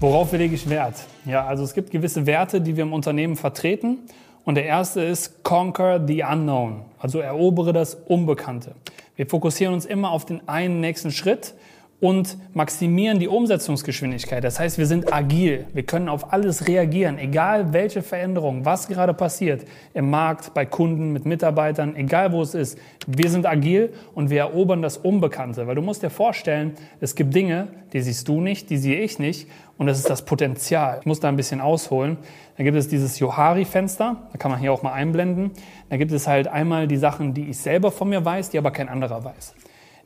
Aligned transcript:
Worauf 0.00 0.32
lege 0.32 0.54
ich 0.54 0.70
Wert? 0.70 0.94
Ja, 1.26 1.44
also 1.44 1.62
es 1.62 1.74
gibt 1.74 1.90
gewisse 1.90 2.24
Werte, 2.24 2.62
die 2.62 2.74
wir 2.74 2.84
im 2.84 2.94
Unternehmen 2.94 3.36
vertreten. 3.36 3.98
Und 4.46 4.54
der 4.54 4.64
erste 4.64 5.02
ist 5.02 5.44
Conquer 5.44 6.00
the 6.06 6.24
Unknown, 6.24 6.86
also 6.98 7.18
erobere 7.18 7.74
das 7.74 7.96
Unbekannte. 8.06 8.74
Wir 9.16 9.26
fokussieren 9.26 9.74
uns 9.74 9.84
immer 9.84 10.10
auf 10.10 10.24
den 10.24 10.48
einen 10.48 10.80
nächsten 10.80 11.10
Schritt 11.10 11.52
und 12.00 12.38
maximieren 12.54 13.18
die 13.18 13.28
Umsetzungsgeschwindigkeit. 13.28 14.42
Das 14.42 14.58
heißt, 14.58 14.78
wir 14.78 14.86
sind 14.86 15.12
agil. 15.12 15.66
Wir 15.74 15.82
können 15.82 16.08
auf 16.08 16.32
alles 16.32 16.66
reagieren, 16.66 17.18
egal 17.18 17.72
welche 17.72 18.02
Veränderung, 18.02 18.64
was 18.64 18.88
gerade 18.88 19.12
passiert, 19.12 19.66
im 19.92 20.08
Markt, 20.08 20.54
bei 20.54 20.64
Kunden, 20.64 21.12
mit 21.12 21.26
Mitarbeitern, 21.26 21.94
egal 21.96 22.32
wo 22.32 22.40
es 22.40 22.54
ist. 22.54 22.78
Wir 23.06 23.28
sind 23.28 23.46
agil 23.46 23.92
und 24.14 24.30
wir 24.30 24.40
erobern 24.40 24.80
das 24.80 24.96
Unbekannte. 24.96 25.66
Weil 25.66 25.74
du 25.74 25.82
musst 25.82 26.02
dir 26.02 26.10
vorstellen, 26.10 26.72
es 27.00 27.14
gibt 27.14 27.34
Dinge, 27.34 27.68
die 27.92 28.00
siehst 28.00 28.26
du 28.28 28.40
nicht, 28.40 28.70
die 28.70 28.78
sehe 28.78 29.00
ich 29.00 29.18
nicht. 29.18 29.48
Und 29.76 29.86
das 29.86 29.98
ist 29.98 30.08
das 30.08 30.24
Potenzial. 30.24 30.98
Ich 31.00 31.06
muss 31.06 31.20
da 31.20 31.28
ein 31.28 31.36
bisschen 31.36 31.60
ausholen. 31.60 32.18
Da 32.56 32.64
gibt 32.64 32.76
es 32.76 32.88
dieses 32.88 33.18
Johari-Fenster, 33.18 34.28
da 34.32 34.38
kann 34.38 34.50
man 34.50 34.60
hier 34.60 34.72
auch 34.72 34.82
mal 34.82 34.92
einblenden. 34.92 35.50
Da 35.88 35.96
gibt 35.96 36.12
es 36.12 36.26
halt 36.26 36.48
einmal 36.48 36.86
die 36.86 36.98
Sachen, 36.98 37.34
die 37.34 37.48
ich 37.48 37.58
selber 37.58 37.90
von 37.90 38.08
mir 38.08 38.24
weiß, 38.24 38.50
die 38.50 38.58
aber 38.58 38.70
kein 38.70 38.88
anderer 38.88 39.24
weiß. 39.24 39.54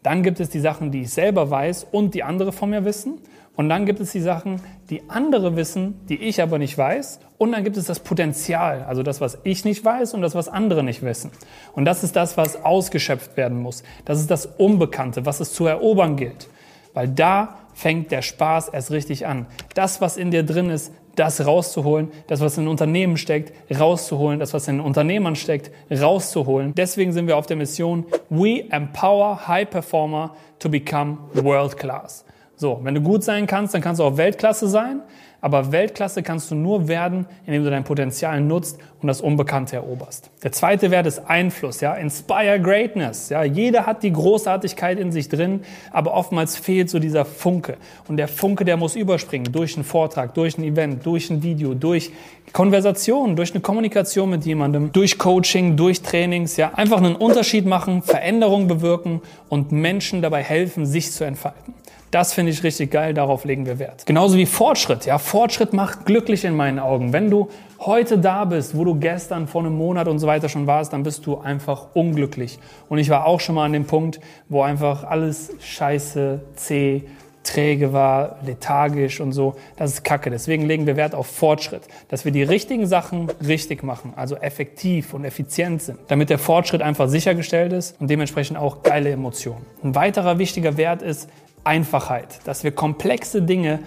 Dann 0.04 0.22
gibt 0.22 0.38
es 0.38 0.50
die 0.50 0.60
Sachen, 0.60 0.90
die 0.90 1.02
ich 1.02 1.10
selber 1.10 1.50
weiß 1.50 1.86
und 1.90 2.14
die 2.14 2.22
andere 2.22 2.52
von 2.52 2.68
mir 2.68 2.84
wissen. 2.84 3.18
Und 3.56 3.70
dann 3.70 3.86
gibt 3.86 4.00
es 4.00 4.12
die 4.12 4.20
Sachen, 4.20 4.60
die 4.90 5.08
andere 5.08 5.56
wissen, 5.56 5.98
die 6.08 6.20
ich 6.20 6.42
aber 6.42 6.58
nicht 6.58 6.76
weiß. 6.76 7.20
Und 7.38 7.52
dann 7.52 7.64
gibt 7.64 7.78
es 7.78 7.86
das 7.86 8.00
Potenzial, 8.00 8.84
also 8.84 9.02
das, 9.02 9.22
was 9.22 9.38
ich 9.44 9.64
nicht 9.64 9.82
weiß 9.82 10.12
und 10.12 10.20
das, 10.20 10.34
was 10.34 10.48
andere 10.48 10.82
nicht 10.82 11.02
wissen. 11.02 11.30
Und 11.72 11.86
das 11.86 12.04
ist 12.04 12.16
das, 12.16 12.36
was 12.36 12.62
ausgeschöpft 12.62 13.38
werden 13.38 13.58
muss. 13.62 13.82
Das 14.04 14.20
ist 14.20 14.30
das 14.30 14.44
Unbekannte, 14.44 15.24
was 15.24 15.40
es 15.40 15.54
zu 15.54 15.64
erobern 15.66 16.16
gilt. 16.16 16.48
Weil 16.92 17.08
da 17.08 17.60
fängt 17.72 18.10
der 18.10 18.20
Spaß 18.20 18.68
erst 18.68 18.90
richtig 18.90 19.26
an. 19.26 19.46
Das, 19.72 20.02
was 20.02 20.18
in 20.18 20.30
dir 20.30 20.42
drin 20.42 20.68
ist, 20.68 20.92
das 21.16 21.46
rauszuholen, 21.46 22.10
das, 22.26 22.40
was 22.40 22.58
in 22.58 22.68
Unternehmen 22.68 23.16
steckt, 23.16 23.52
rauszuholen, 23.76 24.38
das, 24.38 24.54
was 24.54 24.68
in 24.68 24.80
Unternehmern 24.80 25.36
steckt, 25.36 25.70
rauszuholen. 25.90 26.74
Deswegen 26.74 27.12
sind 27.12 27.26
wir 27.26 27.36
auf 27.36 27.46
der 27.46 27.56
Mission, 27.56 28.04
we 28.30 28.64
empower 28.70 29.46
high 29.46 29.68
performer 29.68 30.34
to 30.58 30.68
become 30.68 31.18
world 31.34 31.76
class. 31.76 32.24
So, 32.64 32.80
wenn 32.82 32.94
du 32.94 33.02
gut 33.02 33.22
sein 33.22 33.46
kannst, 33.46 33.74
dann 33.74 33.82
kannst 33.82 34.00
du 34.00 34.04
auch 34.04 34.16
Weltklasse 34.16 34.68
sein. 34.68 35.02
Aber 35.42 35.70
Weltklasse 35.70 36.22
kannst 36.22 36.50
du 36.50 36.54
nur 36.54 36.88
werden, 36.88 37.26
indem 37.44 37.62
du 37.62 37.68
dein 37.68 37.84
Potenzial 37.84 38.40
nutzt 38.40 38.78
und 39.02 39.08
das 39.08 39.20
Unbekannte 39.20 39.76
eroberst. 39.76 40.30
Der 40.42 40.50
zweite 40.50 40.90
Wert 40.90 41.06
ist 41.06 41.28
Einfluss, 41.28 41.82
ja, 41.82 41.92
Inspire 41.92 42.58
Greatness. 42.58 43.28
Ja, 43.28 43.44
jeder 43.44 43.84
hat 43.84 44.02
die 44.02 44.14
Großartigkeit 44.14 44.98
in 44.98 45.12
sich 45.12 45.28
drin, 45.28 45.60
aber 45.92 46.14
oftmals 46.14 46.56
fehlt 46.56 46.88
so 46.88 46.98
dieser 46.98 47.26
Funke. 47.26 47.76
Und 48.08 48.16
der 48.16 48.28
Funke, 48.28 48.64
der 48.64 48.78
muss 48.78 48.96
überspringen 48.96 49.52
durch 49.52 49.76
einen 49.76 49.84
Vortrag, 49.84 50.32
durch 50.32 50.56
ein 50.56 50.64
Event, 50.64 51.04
durch 51.04 51.28
ein 51.28 51.42
Video, 51.42 51.74
durch 51.74 52.12
Konversation, 52.54 53.36
durch 53.36 53.50
eine 53.50 53.60
Kommunikation 53.60 54.30
mit 54.30 54.46
jemandem, 54.46 54.90
durch 54.90 55.18
Coaching, 55.18 55.76
durch 55.76 56.00
Trainings, 56.00 56.56
ja, 56.56 56.72
einfach 56.72 56.96
einen 56.96 57.16
Unterschied 57.16 57.66
machen, 57.66 58.00
Veränderungen 58.00 58.68
bewirken 58.68 59.20
und 59.50 59.70
Menschen 59.70 60.22
dabei 60.22 60.42
helfen, 60.42 60.86
sich 60.86 61.12
zu 61.12 61.24
entfalten. 61.24 61.74
Das 62.14 62.32
finde 62.32 62.52
ich 62.52 62.62
richtig 62.62 62.92
geil, 62.92 63.12
darauf 63.12 63.44
legen 63.44 63.66
wir 63.66 63.80
Wert. 63.80 64.06
Genauso 64.06 64.36
wie 64.36 64.46
Fortschritt. 64.46 65.04
Ja, 65.04 65.18
Fortschritt 65.18 65.72
macht 65.72 66.06
glücklich 66.06 66.44
in 66.44 66.54
meinen 66.54 66.78
Augen. 66.78 67.12
Wenn 67.12 67.28
du 67.28 67.48
heute 67.80 68.18
da 68.18 68.44
bist, 68.44 68.76
wo 68.76 68.84
du 68.84 68.94
gestern 68.94 69.48
vor 69.48 69.62
einem 69.62 69.76
Monat 69.76 70.06
und 70.06 70.20
so 70.20 70.28
weiter 70.28 70.48
schon 70.48 70.68
warst, 70.68 70.92
dann 70.92 71.02
bist 71.02 71.26
du 71.26 71.38
einfach 71.38 71.88
unglücklich. 71.92 72.60
Und 72.88 72.98
ich 72.98 73.10
war 73.10 73.26
auch 73.26 73.40
schon 73.40 73.56
mal 73.56 73.64
an 73.64 73.72
dem 73.72 73.86
Punkt, 73.86 74.20
wo 74.48 74.62
einfach 74.62 75.02
alles 75.02 75.50
scheiße, 75.58 76.40
zäh, 76.54 77.02
träge 77.42 77.92
war, 77.92 78.38
lethargisch 78.46 79.20
und 79.20 79.32
so. 79.32 79.56
Das 79.76 79.94
ist 79.94 80.04
Kacke. 80.04 80.30
Deswegen 80.30 80.66
legen 80.66 80.86
wir 80.86 80.96
Wert 80.96 81.16
auf 81.16 81.26
Fortschritt, 81.26 81.82
dass 82.10 82.24
wir 82.24 82.30
die 82.30 82.44
richtigen 82.44 82.86
Sachen 82.86 83.28
richtig 83.44 83.82
machen, 83.82 84.12
also 84.14 84.36
effektiv 84.36 85.14
und 85.14 85.24
effizient 85.24 85.82
sind, 85.82 85.98
damit 86.06 86.30
der 86.30 86.38
Fortschritt 86.38 86.80
einfach 86.80 87.08
sichergestellt 87.08 87.72
ist 87.72 88.00
und 88.00 88.08
dementsprechend 88.08 88.56
auch 88.56 88.84
geile 88.84 89.10
Emotionen. 89.10 89.66
Ein 89.82 89.96
weiterer 89.96 90.38
wichtiger 90.38 90.76
Wert 90.76 91.02
ist 91.02 91.28
Einfachheit, 91.64 92.40
dass 92.44 92.64
wir 92.64 92.72
komplexe 92.72 93.42
Dinge 93.42 93.80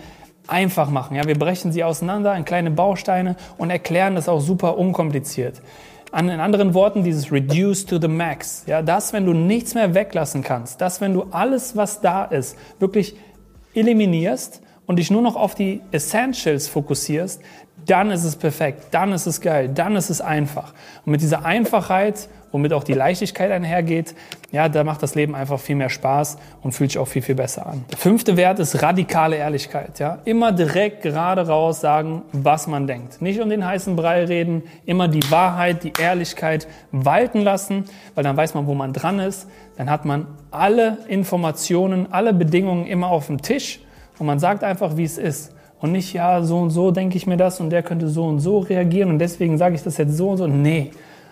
einfach 0.48 0.90
machen. 0.90 1.16
Ja, 1.16 1.26
wir 1.26 1.38
brechen 1.38 1.72
sie 1.72 1.84
auseinander 1.84 2.36
in 2.36 2.46
kleine 2.46 2.72
Bausteine 2.72 3.36
und 3.58 3.70
erklären 3.70 4.16
das 4.16 4.30
auch 4.30 4.40
super 4.40 4.78
unkompliziert. 4.78 5.62
An, 6.12 6.30
in 6.30 6.40
anderen 6.40 6.74
Worten, 6.74 7.04
dieses 7.04 7.32
Reduce 7.32 7.86
to 7.86 8.00
the 8.00 8.08
Max. 8.08 8.64
Ja, 8.66 8.82
das, 8.82 9.12
wenn 9.12 9.26
du 9.26 9.34
nichts 9.34 9.76
mehr 9.76 9.94
weglassen 9.94 10.42
kannst, 10.42 10.80
das, 10.80 11.02
wenn 11.02 11.14
du 11.14 11.24
alles, 11.32 11.76
was 11.76 12.00
da 12.02 12.24
ist, 12.24 12.58
wirklich 12.80 13.18
eliminierst 13.74 14.62
und 14.86 15.00
dich 15.00 15.12
nur 15.12 15.22
noch 15.22 15.36
auf 15.36 15.54
die 15.54 15.82
Essentials 15.92 16.70
fokussierst, 16.70 17.42
dann 17.86 18.10
ist 18.10 18.24
es 18.24 18.36
perfekt, 18.36 18.88
dann 18.92 19.12
ist 19.12 19.28
es 19.28 19.42
geil, 19.42 19.70
dann 19.70 19.96
ist 19.96 20.10
es 20.10 20.22
einfach. 20.22 20.74
Und 21.06 21.12
mit 21.12 21.22
dieser 21.22 21.46
Einfachheit, 21.46 22.30
womit 22.58 22.74
auch 22.74 22.84
die 22.84 22.94
Leichtigkeit 22.94 23.52
einhergeht, 23.52 24.16
ja, 24.52 24.68
da 24.68 24.84
macht 24.84 25.04
das 25.04 25.14
Leben 25.14 25.36
einfach 25.36 25.60
viel 25.60 25.76
mehr 25.76 25.90
Spaß 25.90 26.40
und 26.64 26.72
fühlt 26.72 26.90
sich 26.90 26.98
auch 26.98 27.08
viel, 27.08 27.22
viel 27.22 27.36
besser 27.36 27.68
an. 27.68 27.86
Der 27.92 28.00
fünfte 28.00 28.36
Wert 28.36 28.58
ist 28.58 28.82
radikale 28.82 29.36
Ehrlichkeit. 29.36 30.00
Ja? 30.00 30.18
Immer 30.26 30.52
direkt 30.52 31.04
gerade 31.04 31.46
raus 31.46 31.82
sagen, 31.82 32.24
was 32.32 32.66
man 32.66 32.88
denkt. 32.88 33.22
Nicht 33.22 33.40
um 33.40 33.50
den 33.50 33.64
heißen 33.64 33.96
Brei 33.96 34.26
reden, 34.26 34.64
immer 34.86 35.08
die 35.08 35.30
Wahrheit, 35.30 35.84
die 35.84 35.94
Ehrlichkeit 36.02 36.68
walten 36.92 37.42
lassen, 37.42 37.86
weil 38.16 38.24
dann 38.24 38.36
weiß 38.36 38.56
man, 38.56 38.66
wo 38.66 38.74
man 38.74 38.92
dran 38.92 39.20
ist. 39.20 39.48
Dann 39.78 39.92
hat 39.92 40.06
man 40.06 40.26
alle 40.50 40.98
Informationen, 41.08 42.12
alle 42.12 42.34
Bedingungen 42.34 42.88
immer 42.88 43.10
auf 43.10 43.28
dem 43.28 43.40
Tisch 43.40 43.82
und 44.18 44.26
man 44.26 44.40
sagt 44.40 44.64
einfach, 44.64 44.98
wie 44.98 45.04
es 45.04 45.20
ist. 45.20 45.54
Und 45.80 45.92
nicht, 45.92 46.12
ja, 46.14 46.42
so 46.42 46.58
und 46.58 46.72
so 46.72 46.90
denke 46.90 47.18
ich 47.18 47.28
mir 47.28 47.38
das 47.38 47.60
und 47.60 47.70
der 47.70 47.84
könnte 47.84 48.08
so 48.08 48.24
und 48.24 48.40
so 48.40 48.58
reagieren 48.58 49.12
und 49.12 49.20
deswegen 49.20 49.60
sage 49.60 49.76
ich 49.76 49.84
das 49.84 49.98
jetzt 49.98 50.18
so 50.18 50.30
und 50.32 50.38
so. 50.38 50.48
Nee. 50.48 50.90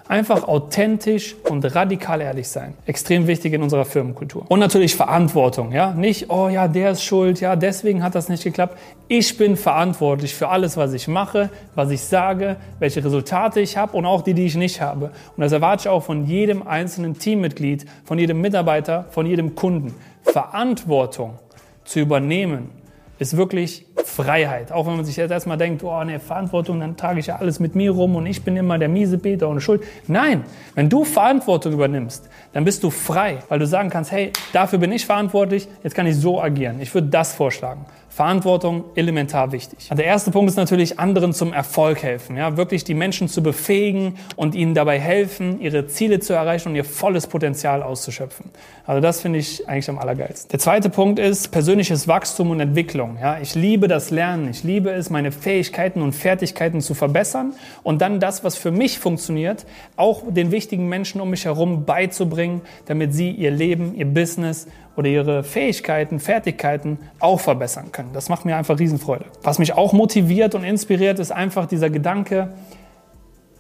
Einfach 0.08 0.48
authentisch 0.48 1.36
und 1.50 1.66
radikal 1.74 2.22
ehrlich 2.22 2.48
sein. 2.48 2.76
Extrem 2.86 3.26
wichtig 3.26 3.54
in 3.54 3.64
unserer 3.64 3.86
Firmenkultur. 3.86 4.46
Und 4.50 4.60
natürlich 4.60 4.96
Verantwortung, 4.96 5.72
ja. 5.72 5.94
Nicht, 5.94 6.30
oh 6.30 6.48
ja, 6.48 6.68
der 6.68 6.92
ist 6.92 7.04
schuld, 7.04 7.42
ja, 7.42 7.56
deswegen 7.56 8.04
hat 8.04 8.14
das 8.14 8.30
nicht 8.30 8.44
geklappt. 8.44 8.78
Ich 9.08 9.36
bin 9.36 9.58
verantwortlich 9.58 10.36
für 10.36 10.50
alles, 10.50 10.78
was 10.78 10.94
ich 10.94 11.08
mache, 11.08 11.50
was 11.74 11.90
ich 11.90 12.02
sage, 12.02 12.58
welche 12.78 13.04
Resultate 13.04 13.62
ich 13.62 13.78
habe 13.78 13.98
und 13.98 14.06
auch 14.06 14.22
die, 14.22 14.36
die 14.36 14.46
ich 14.46 14.56
nicht 14.56 14.80
habe. 14.80 15.06
Und 15.36 15.42
das 15.42 15.52
erwarte 15.52 15.82
ich 15.82 15.90
auch 15.90 16.04
von 16.04 16.28
jedem 16.28 16.68
einzelnen 16.68 17.18
Teammitglied, 17.18 17.88
von 18.04 18.20
jedem 18.20 18.42
Mitarbeiter, 18.42 19.06
von 19.10 19.26
jedem 19.26 19.56
Kunden. 19.56 19.96
Verantwortung 20.22 21.40
zu 21.84 22.00
übernehmen 22.00 22.70
ist 23.18 23.38
wirklich 23.38 23.86
Freiheit. 24.06 24.72
Auch 24.72 24.86
wenn 24.86 24.96
man 24.96 25.06
sich 25.06 25.18
jetzt 25.18 25.32
erstmal 25.32 25.58
denkt, 25.58 25.84
oh, 25.84 26.04
ne, 26.04 26.20
Verantwortung, 26.20 26.80
dann 26.80 26.96
trage 26.96 27.20
ich 27.20 27.28
ja 27.28 27.38
alles 27.38 27.60
mit 27.60 27.76
mir 27.76 27.92
rum 27.92 28.16
und 28.16 28.26
ich 28.26 28.44
bin 28.44 28.56
immer 28.56 28.78
der 28.78 28.88
miese 28.88 29.18
Peter 29.18 29.50
und 29.50 29.62
Schuld. 29.62 29.84
Nein, 30.08 30.44
wenn 30.76 30.90
du 30.90 31.04
Verantwortung 31.04 31.74
übernimmst, 31.74 32.30
dann 32.54 32.64
bist 32.64 32.84
du 32.84 32.92
frei, 32.92 33.40
weil 33.50 33.60
du 33.60 33.68
sagen 33.68 33.90
kannst, 33.90 34.12
hey, 34.12 34.32
dafür 34.54 34.80
bin 34.80 34.92
ich 34.92 35.06
verantwortlich, 35.06 35.68
jetzt 35.84 35.96
kann 35.96 36.08
ich 36.08 36.16
so 36.16 36.42
agieren. 36.42 36.80
Ich 36.80 36.94
würde 36.94 37.08
das 37.08 37.34
vorschlagen. 37.34 37.86
Verantwortung 38.16 38.86
elementar 38.96 39.52
wichtig. 39.52 39.90
Der 39.90 40.06
erste 40.06 40.32
Punkt 40.32 40.50
ist 40.50 40.56
natürlich, 40.56 41.02
anderen 41.02 41.34
zum 41.34 41.52
Erfolg 41.52 42.02
helfen. 42.02 42.38
Ja, 42.38 42.56
wirklich 42.56 42.86
die 42.86 42.94
Menschen 42.94 43.28
zu 43.28 43.44
befähigen 43.44 44.16
und 44.38 44.56
ihnen 44.56 44.74
dabei 44.74 44.98
helfen, 45.02 45.60
ihre 45.60 45.88
Ziele 45.88 46.22
zu 46.22 46.32
erreichen 46.32 46.70
und 46.70 46.76
ihr 46.78 46.86
volles 46.86 47.28
Potenzial 47.28 47.84
auszuschöpfen. 47.84 48.52
Also 48.86 49.02
das 49.02 49.20
finde 49.20 49.40
ich 49.40 49.68
eigentlich 49.68 49.90
am 49.90 50.00
allergeilsten. 50.00 50.50
Der 50.50 50.60
zweite 50.60 50.90
Punkt 50.90 51.20
ist 51.20 51.52
persönliches 51.52 52.08
Wachstum 52.08 52.52
und 52.52 52.62
Entwicklung. 52.62 53.18
Ja, 53.20 53.38
ich 53.42 53.54
liebe 53.54 53.90
das 53.90 54.12
Lernen. 54.12 54.50
Ich 54.50 54.64
liebe 54.64 54.92
es, 54.92 55.10
meine 55.10 55.34
Fähigkeiten 55.34 56.02
und 56.02 56.14
Fertigkeiten 56.14 56.80
zu 56.80 56.94
verbessern 56.94 57.54
und 57.84 58.02
dann 58.02 58.22
das, 58.22 58.46
was 58.46 58.56
für 58.56 58.72
mich 58.72 58.98
funktioniert, 58.98 59.66
auch 59.98 60.24
den 60.26 60.52
wichtigen 60.52 60.88
Menschen 60.88 61.20
um 61.20 61.32
mich 61.32 61.44
herum 61.44 61.84
beizubringen, 61.84 62.62
damit 62.86 63.14
sie 63.14 63.32
ihr 63.32 63.52
Leben, 63.52 63.94
ihr 63.94 64.06
Business 64.06 64.68
oder 64.96 65.10
ihre 65.10 65.44
Fähigkeiten, 65.44 66.20
Fertigkeiten 66.20 67.00
auch 67.20 67.40
verbessern 67.40 67.92
können. 67.92 68.10
Das 68.14 68.30
macht 68.30 68.46
mir 68.46 68.56
einfach 68.56 68.80
Riesenfreude. 68.80 69.26
Was 69.44 69.60
mich 69.60 69.74
auch 69.74 69.94
motiviert 69.94 70.56
und 70.56 70.64
inspiriert, 70.64 71.20
ist 71.20 71.32
einfach 71.32 71.66
dieser 71.66 71.90
Gedanke, 71.90 72.54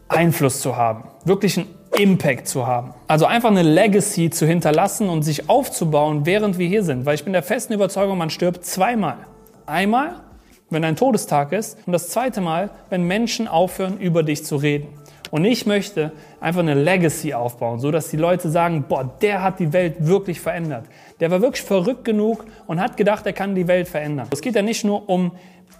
Einfluss 0.07 0.61
zu 0.61 0.75
haben, 0.75 1.05
wirklich 1.23 1.57
einen 1.57 1.67
Impact 1.97 2.47
zu 2.47 2.67
haben. 2.67 2.93
Also 3.07 3.25
einfach 3.25 3.49
eine 3.49 3.63
Legacy 3.63 4.29
zu 4.29 4.45
hinterlassen 4.45 5.09
und 5.09 5.23
sich 5.23 5.49
aufzubauen, 5.49 6.25
während 6.25 6.59
wir 6.59 6.67
hier 6.67 6.83
sind. 6.83 7.05
Weil 7.05 7.15
ich 7.15 7.23
bin 7.23 7.33
der 7.33 7.41
festen 7.41 7.73
Überzeugung, 7.73 8.17
man 8.17 8.29
stirbt 8.29 8.65
zweimal. 8.65 9.17
Einmal 9.65 10.21
wenn 10.69 10.81
dein 10.81 10.95
Todestag 10.95 11.51
ist. 11.51 11.77
Und 11.85 11.93
das 11.93 12.09
zweite 12.09 12.41
Mal, 12.41 12.69
wenn 12.89 13.03
Menschen 13.03 13.47
aufhören, 13.47 13.97
über 13.99 14.23
dich 14.23 14.45
zu 14.45 14.55
reden. 14.57 14.88
Und 15.35 15.43
ich 15.43 15.65
möchte 15.65 16.13
einfach 16.39 16.61
eine 16.61 16.75
Legacy 16.75 17.33
aufbauen, 17.33 17.79
so 17.79 17.91
dass 17.91 18.07
die 18.07 18.15
Leute 18.15 18.49
sagen, 18.49 18.85
boah, 18.87 19.03
der 19.21 19.43
hat 19.43 19.59
die 19.59 19.73
Welt 19.73 19.95
wirklich 19.99 20.39
verändert. 20.39 20.85
Der 21.19 21.29
war 21.29 21.41
wirklich 21.41 21.61
verrückt 21.61 22.05
genug 22.05 22.45
und 22.67 22.79
hat 22.79 22.95
gedacht, 22.95 23.25
er 23.25 23.33
kann 23.33 23.53
die 23.53 23.67
Welt 23.67 23.89
verändern. 23.89 24.29
Es 24.31 24.39
geht 24.39 24.55
ja 24.55 24.61
nicht 24.61 24.85
nur 24.85 25.09
um 25.09 25.33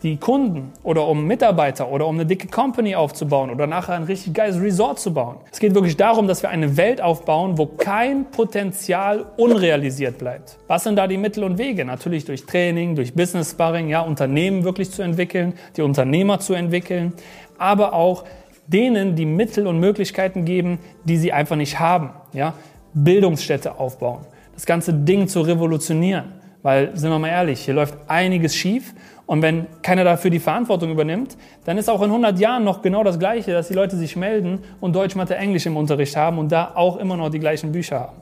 die 0.04 0.18
Kunden 0.18 0.74
oder 0.84 1.08
um 1.08 1.26
Mitarbeiter 1.26 1.90
oder 1.90 2.06
um 2.06 2.16
eine 2.16 2.26
dicke 2.26 2.50
Company 2.50 2.96
aufzubauen 2.96 3.50
oder 3.50 3.66
nachher 3.66 3.96
ein 3.96 4.04
richtig 4.04 4.34
geiles 4.34 4.62
Resort 4.62 5.00
zu 5.00 5.14
bauen. 5.14 5.38
Es 5.54 5.60
geht 5.60 5.74
wirklich 5.74 5.96
darum, 5.96 6.28
dass 6.28 6.42
wir 6.42 6.50
eine 6.50 6.76
Welt 6.76 7.00
aufbauen, 7.00 7.58
wo 7.58 7.66
kein 7.66 8.26
Potenzial 8.32 9.26
unrealisiert 9.38 10.18
bleibt. 10.18 10.58
Was 10.68 10.84
sind 10.84 10.98
da 10.98 11.08
die 11.08 11.16
Mittel 11.16 11.46
und 11.46 11.58
Wege? 11.58 11.86
Natürlich 11.86 12.26
durch 12.26 12.46
Training, 12.46 12.96
durch 12.96 13.14
Business 13.14 13.52
Sparring, 13.52 13.88
ja, 13.88 14.02
Unternehmen 14.02 14.66
wirklich 14.66 14.92
zu 14.92 15.02
entwickeln, 15.02 15.54
die 15.78 15.82
Unternehmer 15.82 16.42
zu 16.42 16.54
entwickeln, 16.56 17.14
aber 17.58 17.94
auch 17.94 18.26
denen 18.68 19.16
die 19.16 19.26
Mittel 19.26 19.68
und 19.68 19.80
Möglichkeiten 19.80 20.46
geben, 20.46 20.80
die 21.04 21.18
sie 21.18 21.32
einfach 21.32 21.56
nicht 21.56 21.80
haben. 21.80 22.12
Ja? 22.34 22.54
Bildungsstätte 22.94 23.80
aufbauen, 23.80 24.26
das 24.54 24.66
ganze 24.66 24.94
Ding 24.94 25.28
zu 25.28 25.42
revolutionieren. 25.42 26.34
Weil, 26.66 26.98
sind 26.98 27.12
wir 27.12 27.20
mal 27.20 27.28
ehrlich, 27.28 27.62
hier 27.62 27.76
läuft 27.76 27.96
einiges 28.08 28.56
schief. 28.56 28.96
Und 29.28 29.44
wenn 29.44 29.68
keiner 29.84 30.04
dafür 30.04 30.32
die 30.32 30.40
Verantwortung 30.40 30.90
übernimmt, 30.90 31.38
dann 31.64 31.78
ist 31.78 31.90
auch 31.90 32.02
in 32.02 32.10
100 32.10 32.40
Jahren 32.40 32.64
noch 32.64 32.82
genau 32.82 33.04
das 33.04 33.20
Gleiche, 33.20 33.52
dass 33.52 33.68
die 33.68 33.76
Leute 33.76 33.98
sich 33.98 34.16
melden 34.16 34.60
und 34.82 34.96
Deutsch, 34.96 35.16
Mathe, 35.16 35.36
Englisch 35.36 35.68
im 35.68 35.78
Unterricht 35.78 36.16
haben 36.16 36.40
und 36.40 36.52
da 36.52 36.72
auch 36.74 36.98
immer 36.98 37.18
noch 37.18 37.30
die 37.30 37.40
gleichen 37.40 37.72
Bücher 37.72 38.00
haben. 38.00 38.22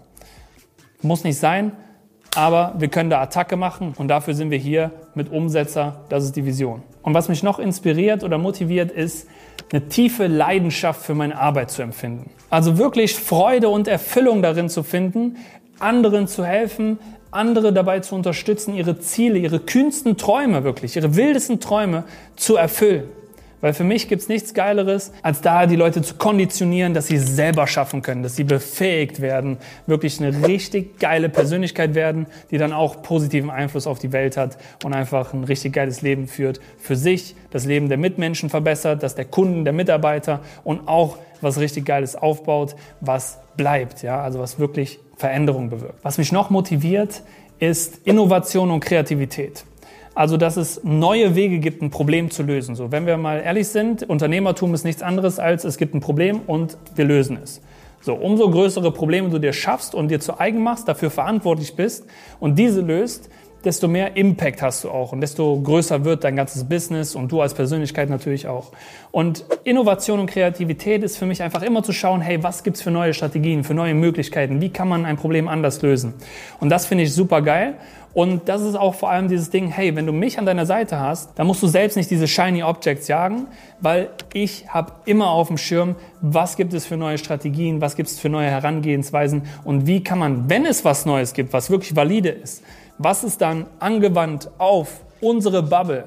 Muss 1.01 1.24
nicht 1.24 1.38
sein, 1.38 1.72
aber 2.36 2.75
wir 2.78 2.89
können 2.89 3.10
da 3.10 3.22
Attacke 3.22 3.56
machen 3.56 3.94
und 3.98 4.10
dafür 4.10 4.34
sind 4.34 4.50
wir 4.50 4.57
hier 4.57 4.92
mit 5.16 5.31
Umsetzer. 5.31 6.01
Das 6.10 6.25
ist 6.25 6.36
die 6.36 6.46
Vision. 6.46 6.84
Und 7.01 7.13
was 7.13 7.30
mich 7.30 7.44
noch 7.44 7.60
inspiriert 7.60 8.24
oder 8.24 8.38
motiviert, 8.38 8.92
ist, 8.92 9.28
eine 9.74 9.90
tiefe 9.90 10.28
Leidenschaft 10.28 11.02
für 11.02 11.16
meine 11.16 11.38
Arbeit 11.38 11.72
zu 11.72 11.81
empfinden. 11.81 12.30
Also 12.52 12.78
wirklich 12.78 13.16
Freude 13.16 13.70
und 13.70 13.88
Erfüllung 13.88 14.44
darin 14.44 14.70
zu 14.70 14.84
finden, 14.84 15.38
anderen 15.80 16.28
zu 16.28 16.46
helfen, 16.46 17.00
andere 17.31 17.74
dabei 17.74 18.00
zu 18.00 18.14
unterstützen, 18.14 18.75
ihre 18.75 19.00
Ziele, 19.00 19.40
ihre 19.40 19.60
kühnsten 19.60 20.16
Träume 20.16 20.64
wirklich, 20.64 20.96
ihre 20.96 21.16
wildesten 21.16 21.60
Träume 21.60 22.04
zu 22.36 22.56
erfüllen. 22.56 23.10
Weil 23.63 23.74
für 23.74 23.86
mich 23.86 24.10
gibt's 24.10 24.27
nichts 24.27 24.54
Geileres, 24.54 25.13
als 25.21 25.39
da 25.39 25.68
die 25.68 25.77
Leute 25.77 26.01
zu 26.01 26.15
konditionieren, 26.15 26.94
dass 26.94 27.07
sie 27.07 27.15
es 27.15 27.33
selber 27.33 27.65
schaffen 27.65 28.01
können, 28.01 28.21
dass 28.21 28.36
sie 28.36 28.44
befähigt 28.44 29.21
werden, 29.21 29.56
wirklich 29.88 30.19
eine 30.19 30.45
richtig 30.45 31.00
geile 31.00 31.30
Persönlichkeit 31.30 31.95
werden, 31.95 32.27
die 32.51 32.57
dann 32.57 32.74
auch 32.74 33.01
positiven 33.01 33.50
Einfluss 33.50 33.88
auf 33.88 34.00
die 34.00 34.12
Welt 34.12 34.36
hat 34.36 34.57
und 34.83 34.94
einfach 34.94 35.31
ein 35.31 35.45
richtig 35.45 35.71
geiles 35.71 36.01
Leben 36.01 36.27
führt. 36.27 36.60
Für 36.77 36.98
sich, 36.98 37.38
das 37.51 37.63
Leben 37.63 37.88
der 37.88 37.98
Mitmenschen 37.98 38.50
verbessert, 38.50 39.01
das 39.01 39.15
der 39.15 39.24
Kunden, 39.24 39.63
der 39.63 39.71
Mitarbeiter 39.71 40.42
und 40.65 40.89
auch 40.89 41.18
was 41.39 41.57
richtig 41.57 41.86
Geiles 41.86 42.18
aufbaut, 42.18 42.75
was 43.00 43.39
bleibt, 43.56 44.04
ja, 44.04 44.21
also 44.21 44.39
was 44.39 44.60
wirklich 44.60 45.00
Veränderung 45.15 45.69
bewirkt. 45.69 46.04
Was 46.04 46.18
mich 46.18 46.33
noch 46.33 46.50
motiviert, 46.50 47.24
ist 47.60 48.01
Innovation 48.04 48.71
und 48.71 48.81
Kreativität. 48.81 49.63
Also, 50.15 50.38
dass 50.38 50.57
es 50.57 50.83
neue 50.83 51.36
Wege 51.36 51.60
gibt, 51.60 51.81
ein 51.81 51.89
Problem 51.89 52.30
zu 52.30 52.44
lösen. 52.44 52.75
So, 52.75 52.92
wenn 52.92 53.06
wir 53.06 53.18
mal 53.18 53.39
ehrlich 53.39 53.68
sind, 53.69 54.07
Unternehmertum 54.07 54.74
ist 54.74 54.83
nichts 54.83 55.01
anderes 55.01 55.39
als 55.39 55.63
es 55.63 55.77
gibt 55.77 55.95
ein 55.95 56.01
Problem 56.01 56.42
und 56.45 56.77
wir 56.95 57.06
lösen 57.06 57.39
es. 57.42 57.62
So, 58.01 58.13
umso 58.15 58.50
größere 58.51 58.92
Probleme 58.92 59.30
du 59.30 59.39
dir 59.39 59.54
schaffst 59.54 59.95
und 59.95 60.10
dir 60.10 60.19
zu 60.19 60.39
eigen 60.39 60.62
machst, 60.62 60.88
dafür 60.88 61.10
verantwortlich 61.10 61.75
bist 61.75 62.06
und 62.39 62.60
diese 62.60 62.81
löst, 62.81 63.30
desto 63.63 63.88
mehr 63.88 64.18
Impact 64.18 64.62
hast 64.62 64.83
du 64.83 64.89
auch 64.89 65.13
und 65.13 65.21
desto 65.21 65.60
größer 65.62 66.04
wird 66.04 66.24
dein 66.24 66.36
ganzes 66.36 66.65
Business 66.65 67.15
und 67.15 67.31
du 67.31 67.42
als 67.42 67.54
Persönlichkeit 67.54 68.10
natürlich 68.10 68.48
auch. 68.48 68.71
Und 69.12 69.45
Innovation 69.63 70.19
und 70.19 70.25
Kreativität 70.25 71.01
ist 71.04 71.18
für 71.18 71.25
mich 71.25 71.42
einfach 71.42 71.62
immer 71.62 71.81
zu 71.81 71.94
schauen, 71.94 72.19
hey, 72.19 72.44
was 72.44 72.63
gibt's 72.63 72.81
für 72.81 72.92
neue 72.92 73.13
Strategien, 73.13 73.63
für 73.63 73.74
neue 73.74 73.94
Möglichkeiten, 73.94 74.60
wie 74.60 74.69
kann 74.69 74.89
man 74.89 75.06
ein 75.06 75.15
Problem 75.15 75.48
anders 75.48 75.81
lösen? 75.81 76.13
Und 76.60 76.69
das 76.69 76.86
finde 76.86 77.06
ich 77.06 77.13
super 77.13 77.42
geil. 77.42 77.75
Und 78.13 78.48
das 78.48 78.62
ist 78.62 78.75
auch 78.75 78.94
vor 78.94 79.10
allem 79.10 79.27
dieses 79.27 79.50
Ding, 79.50 79.69
hey, 79.69 79.95
wenn 79.95 80.06
du 80.06 80.13
mich 80.13 80.38
an 80.38 80.45
deiner 80.45 80.68
Seite 80.68 81.00
hast, 81.00 81.31
dann 81.36 81.48
musst 81.48 81.63
du 81.63 81.68
selbst 81.68 81.95
nicht 81.98 82.12
diese 82.12 82.27
shiny 82.27 82.62
Objects 82.62 83.07
jagen, 83.07 83.48
weil 83.81 84.10
ich 84.33 84.69
habe 84.69 84.94
immer 85.06 85.30
auf 85.30 85.48
dem 85.48 85.57
Schirm, 85.57 85.95
was 86.21 86.56
gibt 86.56 86.74
es 86.74 86.86
für 86.86 86.95
neue 86.95 87.18
Strategien, 87.18 87.81
was 87.81 87.95
gibt 87.95 88.10
es 88.10 88.19
für 88.19 88.30
neue 88.30 88.50
Herangehensweisen 88.50 89.44
und 89.63 89.88
wie 89.88 90.04
kann 90.04 90.19
man, 90.19 90.50
wenn 90.50 90.65
es 90.65 90.86
was 90.86 91.06
Neues 91.06 91.33
gibt, 91.33 91.54
was 91.54 91.71
wirklich 91.71 91.95
valide 91.95 92.30
ist, 92.30 92.63
was 93.00 93.24
ist 93.24 93.42
dann 93.42 93.65
angewandt 93.80 94.50
auf 94.60 95.01
unsere 95.19 95.63
Bubble 95.63 96.04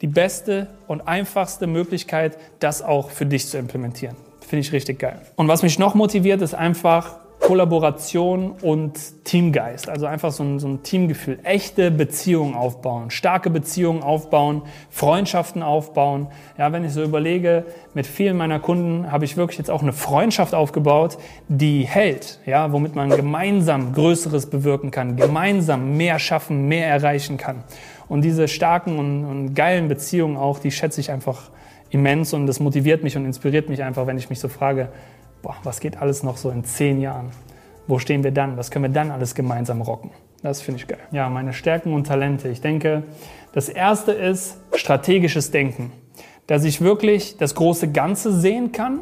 die 0.00 0.06
beste 0.08 0.68
und 0.86 1.06
einfachste 1.06 1.66
Möglichkeit, 1.66 2.36
das 2.58 2.82
auch 2.82 3.10
für 3.10 3.26
dich 3.26 3.46
zu 3.46 3.58
implementieren. 3.58 4.16
Finde 4.40 4.60
ich 4.60 4.72
richtig 4.72 4.98
geil. 4.98 5.20
Und 5.36 5.48
was 5.48 5.62
mich 5.62 5.78
noch 5.78 5.94
motiviert, 5.94 6.40
ist 6.40 6.54
einfach 6.54 7.16
Kollaboration 7.40 8.52
und 8.62 9.24
Teamgeist. 9.24 9.88
Also 9.88 10.06
einfach 10.06 10.32
so 10.32 10.42
ein, 10.42 10.58
so 10.58 10.68
ein, 10.68 10.82
Teamgefühl. 10.82 11.38
Echte 11.44 11.90
Beziehungen 11.90 12.54
aufbauen, 12.54 13.10
starke 13.10 13.48
Beziehungen 13.48 14.02
aufbauen, 14.02 14.62
Freundschaften 14.90 15.62
aufbauen. 15.62 16.28
Ja, 16.58 16.72
wenn 16.72 16.84
ich 16.84 16.92
so 16.92 17.02
überlege, 17.02 17.64
mit 17.94 18.06
vielen 18.06 18.36
meiner 18.36 18.58
Kunden 18.58 19.10
habe 19.10 19.24
ich 19.24 19.36
wirklich 19.36 19.58
jetzt 19.58 19.70
auch 19.70 19.82
eine 19.82 19.92
Freundschaft 19.92 20.54
aufgebaut, 20.54 21.18
die 21.48 21.82
hält. 21.86 22.40
Ja, 22.44 22.72
womit 22.72 22.94
man 22.94 23.08
gemeinsam 23.08 23.92
Größeres 23.92 24.50
bewirken 24.50 24.90
kann, 24.90 25.16
gemeinsam 25.16 25.96
mehr 25.96 26.18
schaffen, 26.18 26.68
mehr 26.68 26.88
erreichen 26.88 27.36
kann. 27.36 27.62
Und 28.08 28.22
diese 28.22 28.48
starken 28.48 28.98
und, 28.98 29.24
und 29.24 29.54
geilen 29.54 29.88
Beziehungen 29.88 30.36
auch, 30.36 30.58
die 30.58 30.70
schätze 30.70 31.00
ich 31.00 31.10
einfach 31.10 31.50
immens 31.90 32.32
und 32.34 32.46
das 32.46 32.60
motiviert 32.60 33.02
mich 33.02 33.16
und 33.16 33.24
inspiriert 33.24 33.68
mich 33.68 33.82
einfach, 33.82 34.06
wenn 34.06 34.18
ich 34.18 34.28
mich 34.28 34.40
so 34.40 34.48
frage, 34.48 34.88
boah, 35.48 35.56
was 35.64 35.80
geht 35.80 35.96
alles 35.96 36.22
noch 36.22 36.36
so 36.36 36.50
in 36.50 36.62
zehn 36.62 37.00
Jahren? 37.00 37.30
Wo 37.86 37.98
stehen 37.98 38.22
wir 38.22 38.32
dann? 38.32 38.58
Was 38.58 38.70
können 38.70 38.84
wir 38.84 38.90
dann 38.90 39.10
alles 39.10 39.34
gemeinsam 39.34 39.80
rocken? 39.80 40.10
Das 40.42 40.60
finde 40.60 40.80
ich 40.80 40.86
geil. 40.86 41.00
Ja, 41.10 41.30
meine 41.30 41.54
Stärken 41.54 41.94
und 41.94 42.06
Talente. 42.06 42.48
Ich 42.50 42.60
denke, 42.60 43.04
das 43.54 43.70
erste 43.70 44.12
ist 44.12 44.58
strategisches 44.74 45.50
Denken. 45.50 45.90
Dass 46.46 46.64
ich 46.64 46.82
wirklich 46.82 47.38
das 47.38 47.54
große 47.54 47.90
Ganze 47.90 48.38
sehen 48.38 48.72
kann, 48.72 49.00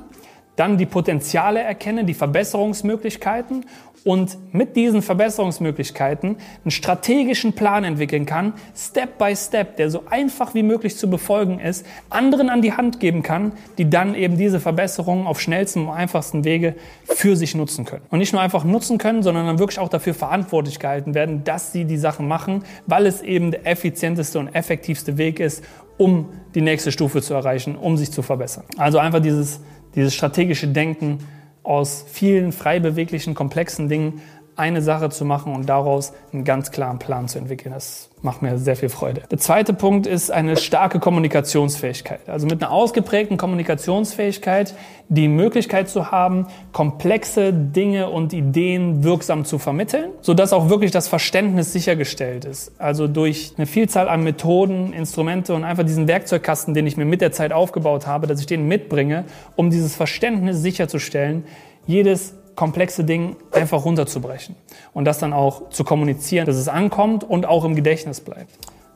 dann 0.57 0.79
die 0.79 0.87
Potenziale 0.87 1.61
erkenne, 1.61 2.05
die 2.05 2.15
Verbesserungsmöglichkeiten 2.15 3.65
und 4.07 4.39
mit 4.55 4.77
diesen 4.77 5.03
Verbesserungsmöglichkeiten 5.03 6.37
einen 6.63 6.71
strategischen 6.71 7.55
Plan 7.55 7.83
entwickeln 7.83 8.25
kann, 8.25 8.53
Step 8.77 9.19
by 9.19 9.35
Step, 9.35 9.77
der 9.77 9.91
so 9.91 10.05
einfach 10.09 10.55
wie 10.55 10.63
möglich 10.63 10.97
zu 10.97 11.11
befolgen 11.11 11.59
ist, 11.59 11.85
anderen 12.09 12.49
an 12.49 12.63
die 12.63 12.73
Hand 12.73 13.01
geben 13.01 13.25
kann, 13.25 13.51
die 13.79 13.91
dann 13.91 14.15
eben 14.15 14.37
diese 14.37 14.61
Verbesserungen 14.61 15.27
auf 15.27 15.41
schnellstem 15.41 15.89
und 15.89 15.95
einfachsten 15.95 16.45
Wege 16.45 16.77
für 17.05 17.35
sich 17.35 17.57
nutzen 17.57 17.85
können. 17.85 18.05
Und 18.11 18.21
nicht 18.21 18.33
nur 18.33 18.41
einfach 18.41 18.63
nutzen 18.63 18.99
können, 18.99 19.25
sondern 19.25 19.45
dann 19.45 19.59
wirklich 19.59 19.81
auch 19.81 19.89
dafür 19.89 20.15
verantwortlich 20.15 20.79
gehalten 20.79 21.15
werden, 21.15 21.43
dass 21.43 21.73
sie 21.73 21.85
die 21.85 21.99
Sachen 21.99 22.29
machen, 22.29 22.63
weil 22.87 23.07
es 23.07 23.23
eben 23.23 23.51
der 23.51 23.67
effizienteste 23.67 24.39
und 24.39 24.55
effektivste 24.55 25.19
Weg 25.19 25.41
ist, 25.41 25.65
um 25.99 26.29
die 26.55 26.61
nächste 26.61 26.93
Stufe 26.93 27.23
zu 27.23 27.35
erreichen, 27.35 27.75
um 27.75 27.97
sich 27.97 28.13
zu 28.13 28.23
verbessern. 28.23 28.65
Also 28.77 28.99
einfach 28.99 29.21
dieses, 29.21 29.61
dieses 29.97 30.15
strategische 30.15 30.69
Denken, 30.69 31.19
aus 31.63 32.05
vielen 32.09 32.53
frei 32.53 32.79
beweglichen, 32.79 33.35
komplexen 33.35 33.89
Dingen 33.89 34.23
eine 34.55 34.81
Sache 34.83 35.11
zu 35.11 35.25
machen 35.25 35.53
und 35.53 35.69
daraus 35.69 36.13
einen 36.33 36.45
ganz 36.45 36.71
klaren 36.71 36.99
Plan 36.99 37.29
zu 37.29 37.39
entwickeln. 37.39 37.73
Das 37.73 38.09
macht 38.27 38.43
mir 38.43 38.59
sehr 38.59 38.77
viel 38.77 38.89
Freude. 38.89 39.23
Der 39.31 39.39
zweite 39.39 39.73
Punkt 39.73 40.07
ist 40.07 40.31
eine 40.31 40.57
starke 40.57 40.99
Kommunikationsfähigkeit. 40.99 42.29
Also 42.29 42.47
mit 42.47 42.61
einer 42.61 42.73
ausgeprägten 42.73 43.37
Kommunikationsfähigkeit 43.37 44.75
die 45.09 45.29
Möglichkeit 45.29 45.89
zu 45.89 46.11
haben, 46.11 46.49
komplexe 46.73 47.53
Dinge 47.53 48.11
und 48.11 48.33
Ideen 48.33 49.05
wirksam 49.05 49.45
zu 49.45 49.59
vermitteln, 49.59 50.11
sodass 50.21 50.53
auch 50.53 50.69
wirklich 50.69 50.91
das 50.91 51.07
Verständnis 51.07 51.73
sichergestellt 51.73 52.45
ist. 52.45 52.73
Also 52.79 53.07
durch 53.07 53.53
eine 53.57 53.67
Vielzahl 53.67 54.09
an 54.09 54.25
Methoden, 54.25 54.93
Instrumente 54.93 55.55
und 55.55 55.63
einfach 55.63 55.85
diesen 55.85 56.09
Werkzeugkasten, 56.09 56.75
den 56.75 56.89
ich 56.89 56.97
mir 56.97 57.05
mit 57.05 57.21
der 57.21 57.31
Zeit 57.31 57.53
aufgebaut 57.53 58.09
habe, 58.09 58.27
dass 58.27 58.41
ich 58.41 58.47
den 58.47 58.67
mitbringe, 58.67 59.25
um 59.55 59.71
dieses 59.71 59.95
Verständnis 59.95 60.61
sicherzustellen, 60.61 61.45
jedes 61.87 62.35
komplexe 62.57 63.05
Ding 63.05 63.37
einfach 63.53 63.85
runterzubrechen 63.85 64.57
und 64.93 65.05
das 65.05 65.19
dann 65.19 65.33
auch 65.33 65.71
zu 65.71 65.85
kommunizieren, 65.85 66.47
dass 66.47 66.57
es 66.57 66.69
ankommt 66.69 67.23
und 67.23 67.47
auch 67.47 67.65
im 67.65 67.77
Gedächtnis 67.77 68.21
bleibt. 68.21 68.51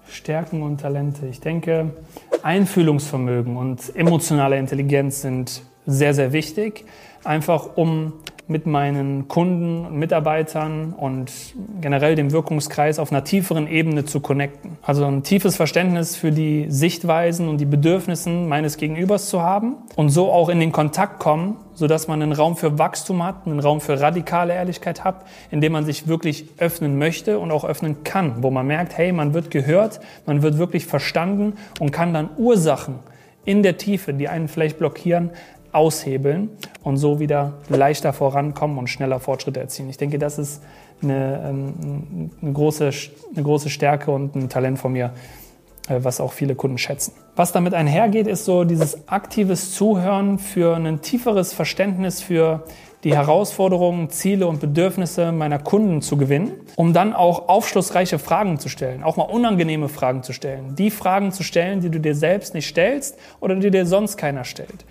Stärken 0.08 0.62
und 0.62 0.80
Talente. 0.80 1.26
Ich 1.26 1.40
denke, 1.40 1.92
Einfühlungsvermögen 2.42 3.56
und 3.56 3.94
emotionale 3.94 4.58
Intelligenz 4.58 5.22
sind 5.22 5.62
sehr, 5.86 6.14
sehr 6.14 6.32
wichtig, 6.32 6.84
einfach 7.22 7.76
um 7.76 8.14
mit 8.50 8.66
meinen 8.66 9.28
Kunden 9.28 9.86
und 9.86 9.96
Mitarbeitern 9.96 10.92
und 10.92 11.30
generell 11.80 12.16
dem 12.16 12.32
Wirkungskreis 12.32 12.98
auf 12.98 13.12
einer 13.12 13.22
tieferen 13.22 13.68
Ebene 13.68 14.04
zu 14.04 14.18
connecten. 14.18 14.76
Also 14.82 15.04
ein 15.04 15.22
tiefes 15.22 15.54
Verständnis 15.54 16.16
für 16.16 16.32
die 16.32 16.66
Sichtweisen 16.68 17.48
und 17.48 17.58
die 17.58 17.64
Bedürfnissen 17.64 18.48
meines 18.48 18.76
Gegenübers 18.76 19.28
zu 19.28 19.40
haben 19.40 19.76
und 19.94 20.08
so 20.08 20.32
auch 20.32 20.48
in 20.48 20.58
den 20.58 20.72
Kontakt 20.72 21.20
kommen, 21.20 21.56
sodass 21.74 22.08
man 22.08 22.20
einen 22.20 22.32
Raum 22.32 22.56
für 22.56 22.76
Wachstum 22.76 23.22
hat, 23.22 23.46
einen 23.46 23.60
Raum 23.60 23.80
für 23.80 24.00
radikale 24.00 24.52
Ehrlichkeit 24.52 25.04
hat, 25.04 25.24
in 25.52 25.60
dem 25.60 25.70
man 25.72 25.84
sich 25.84 26.08
wirklich 26.08 26.46
öffnen 26.58 26.98
möchte 26.98 27.38
und 27.38 27.52
auch 27.52 27.64
öffnen 27.64 28.02
kann, 28.02 28.42
wo 28.42 28.50
man 28.50 28.66
merkt, 28.66 28.98
hey, 28.98 29.12
man 29.12 29.32
wird 29.32 29.52
gehört, 29.52 30.00
man 30.26 30.42
wird 30.42 30.58
wirklich 30.58 30.86
verstanden 30.86 31.54
und 31.78 31.92
kann 31.92 32.12
dann 32.12 32.30
Ursachen 32.36 32.96
in 33.44 33.62
der 33.62 33.76
Tiefe, 33.76 34.12
die 34.12 34.28
einen 34.28 34.48
vielleicht 34.48 34.78
blockieren, 34.78 35.30
aushebeln 35.72 36.50
und 36.82 36.96
so 36.96 37.20
wieder 37.20 37.54
leichter 37.68 38.12
vorankommen 38.12 38.78
und 38.78 38.88
schneller 38.88 39.20
Fortschritte 39.20 39.60
erzielen. 39.60 39.90
Ich 39.90 39.98
denke, 39.98 40.18
das 40.18 40.38
ist 40.38 40.62
eine, 41.02 41.42
ähm, 41.48 42.30
eine, 42.42 42.52
große, 42.52 42.90
eine 43.34 43.42
große 43.42 43.70
Stärke 43.70 44.10
und 44.10 44.34
ein 44.34 44.48
Talent 44.48 44.78
von 44.78 44.92
mir, 44.92 45.12
äh, 45.88 45.98
was 46.02 46.20
auch 46.20 46.32
viele 46.32 46.54
Kunden 46.54 46.78
schätzen. 46.78 47.12
Was 47.36 47.52
damit 47.52 47.74
einhergeht, 47.74 48.26
ist 48.26 48.44
so 48.44 48.64
dieses 48.64 49.08
aktives 49.08 49.72
Zuhören 49.72 50.38
für 50.38 50.76
ein 50.76 51.00
tieferes 51.00 51.52
Verständnis 51.52 52.20
für 52.20 52.64
die 53.04 53.14
Herausforderungen, 53.14 54.10
Ziele 54.10 54.46
und 54.46 54.60
Bedürfnisse 54.60 55.32
meiner 55.32 55.58
Kunden 55.58 56.02
zu 56.02 56.18
gewinnen, 56.18 56.52
um 56.76 56.92
dann 56.92 57.14
auch 57.14 57.48
aufschlussreiche 57.48 58.18
Fragen 58.18 58.58
zu 58.58 58.68
stellen, 58.68 59.02
auch 59.02 59.16
mal 59.16 59.24
unangenehme 59.24 59.88
Fragen 59.88 60.22
zu 60.22 60.34
stellen. 60.34 60.74
Die 60.74 60.90
Fragen 60.90 61.32
zu 61.32 61.42
stellen, 61.42 61.80
die 61.80 61.88
du 61.88 61.98
dir 61.98 62.14
selbst 62.14 62.52
nicht 62.52 62.66
stellst 62.66 63.16
oder 63.40 63.56
die 63.56 63.70
dir 63.70 63.86
sonst 63.86 64.18
keiner 64.18 64.44
stellt 64.44 64.84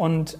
und 0.00 0.38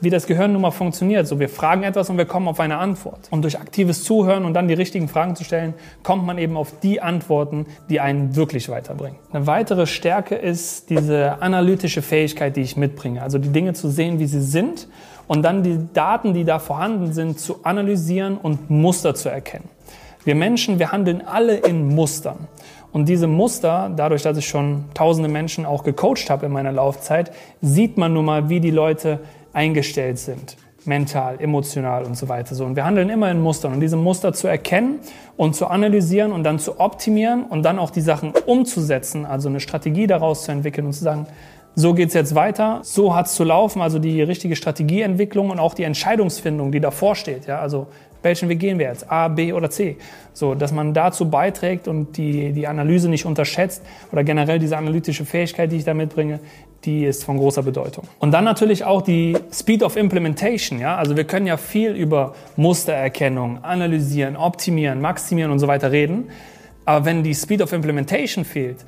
wie 0.00 0.10
das 0.10 0.26
Gehirn 0.26 0.52
nun 0.52 0.62
mal 0.62 0.70
funktioniert. 0.70 1.26
So, 1.26 1.38
wir 1.38 1.48
fragen 1.48 1.82
etwas 1.82 2.10
und 2.10 2.18
wir 2.18 2.24
kommen 2.24 2.48
auf 2.48 2.60
eine 2.60 2.78
Antwort. 2.78 3.28
Und 3.30 3.42
durch 3.42 3.58
aktives 3.58 4.04
Zuhören 4.04 4.44
und 4.44 4.54
dann 4.54 4.68
die 4.68 4.74
richtigen 4.74 5.08
Fragen 5.08 5.36
zu 5.36 5.44
stellen, 5.44 5.74
kommt 6.02 6.24
man 6.24 6.38
eben 6.38 6.56
auf 6.56 6.80
die 6.80 7.00
Antworten, 7.00 7.66
die 7.88 8.00
einen 8.00 8.36
wirklich 8.36 8.68
weiterbringen. 8.68 9.18
Eine 9.32 9.46
weitere 9.46 9.86
Stärke 9.86 10.34
ist 10.34 10.90
diese 10.90 11.40
analytische 11.42 12.02
Fähigkeit, 12.02 12.56
die 12.56 12.62
ich 12.62 12.76
mitbringe. 12.76 13.22
Also 13.22 13.38
die 13.38 13.50
Dinge 13.50 13.72
zu 13.74 13.88
sehen, 13.88 14.18
wie 14.18 14.26
sie 14.26 14.42
sind 14.42 14.88
und 15.26 15.42
dann 15.42 15.62
die 15.62 15.78
Daten, 15.92 16.34
die 16.34 16.44
da 16.44 16.58
vorhanden 16.58 17.12
sind, 17.12 17.38
zu 17.38 17.64
analysieren 17.64 18.38
und 18.38 18.70
Muster 18.70 19.14
zu 19.14 19.28
erkennen. 19.28 19.68
Wir 20.24 20.34
Menschen, 20.34 20.78
wir 20.78 20.90
handeln 20.90 21.22
alle 21.24 21.56
in 21.56 21.94
Mustern. 21.94 22.48
Und 22.96 23.10
diese 23.10 23.26
Muster, 23.26 23.92
dadurch, 23.94 24.22
dass 24.22 24.38
ich 24.38 24.48
schon 24.48 24.86
tausende 24.94 25.28
Menschen 25.28 25.66
auch 25.66 25.84
gecoacht 25.84 26.30
habe 26.30 26.46
in 26.46 26.52
meiner 26.52 26.72
Laufzeit, 26.72 27.30
sieht 27.60 27.98
man 27.98 28.14
nun 28.14 28.24
mal, 28.24 28.48
wie 28.48 28.58
die 28.58 28.70
Leute 28.70 29.20
eingestellt 29.52 30.18
sind. 30.18 30.56
Mental, 30.86 31.38
emotional 31.38 32.04
und 32.04 32.16
so 32.16 32.30
weiter. 32.30 32.54
So. 32.54 32.64
Und 32.64 32.74
wir 32.74 32.86
handeln 32.86 33.10
immer 33.10 33.30
in 33.30 33.42
Mustern. 33.42 33.74
Und 33.74 33.80
diese 33.80 33.98
Muster 33.98 34.32
zu 34.32 34.48
erkennen 34.48 35.00
und 35.36 35.54
zu 35.54 35.66
analysieren 35.66 36.32
und 36.32 36.42
dann 36.42 36.58
zu 36.58 36.80
optimieren 36.80 37.44
und 37.44 37.64
dann 37.64 37.78
auch 37.78 37.90
die 37.90 38.00
Sachen 38.00 38.32
umzusetzen, 38.46 39.26
also 39.26 39.50
eine 39.50 39.60
Strategie 39.60 40.06
daraus 40.06 40.44
zu 40.44 40.52
entwickeln 40.52 40.86
und 40.86 40.94
zu 40.94 41.04
sagen, 41.04 41.26
so 41.74 41.92
geht's 41.92 42.14
jetzt 42.14 42.34
weiter, 42.34 42.80
so 42.82 43.14
hat's 43.14 43.34
zu 43.34 43.44
laufen, 43.44 43.82
also 43.82 43.98
die 43.98 44.22
richtige 44.22 44.56
Strategieentwicklung 44.56 45.50
und 45.50 45.58
auch 45.58 45.74
die 45.74 45.82
Entscheidungsfindung, 45.82 46.72
die 46.72 46.80
davor 46.80 47.14
steht. 47.14 47.46
Ja? 47.46 47.58
Also 47.58 47.88
welchen 48.26 48.48
Weg 48.48 48.58
gehen 48.58 48.78
wir 48.78 48.88
jetzt? 48.88 49.10
A, 49.10 49.28
B 49.28 49.52
oder 49.52 49.70
C? 49.70 49.96
So, 50.32 50.54
dass 50.54 50.72
man 50.72 50.92
dazu 50.92 51.30
beiträgt 51.30 51.88
und 51.88 52.16
die, 52.16 52.52
die 52.52 52.66
Analyse 52.66 53.08
nicht 53.08 53.24
unterschätzt 53.24 53.82
oder 54.12 54.22
generell 54.24 54.58
diese 54.58 54.76
analytische 54.76 55.24
Fähigkeit, 55.24 55.72
die 55.72 55.76
ich 55.76 55.84
da 55.84 55.94
mitbringe, 55.94 56.40
die 56.84 57.04
ist 57.04 57.24
von 57.24 57.38
großer 57.38 57.62
Bedeutung. 57.62 58.04
Und 58.18 58.32
dann 58.32 58.44
natürlich 58.44 58.84
auch 58.84 59.02
die 59.02 59.36
Speed 59.52 59.82
of 59.82 59.96
Implementation. 59.96 60.78
Ja? 60.78 60.96
Also 60.96 61.16
wir 61.16 61.24
können 61.24 61.46
ja 61.46 61.56
viel 61.56 61.92
über 61.92 62.34
Mustererkennung, 62.56 63.64
analysieren, 63.64 64.36
optimieren, 64.36 65.00
maximieren 65.00 65.50
und 65.50 65.58
so 65.58 65.66
weiter 65.66 65.90
reden. 65.90 66.28
Aber 66.84 67.04
wenn 67.04 67.22
die 67.22 67.34
Speed 67.34 67.62
of 67.62 67.72
Implementation 67.72 68.44
fehlt, 68.44 68.84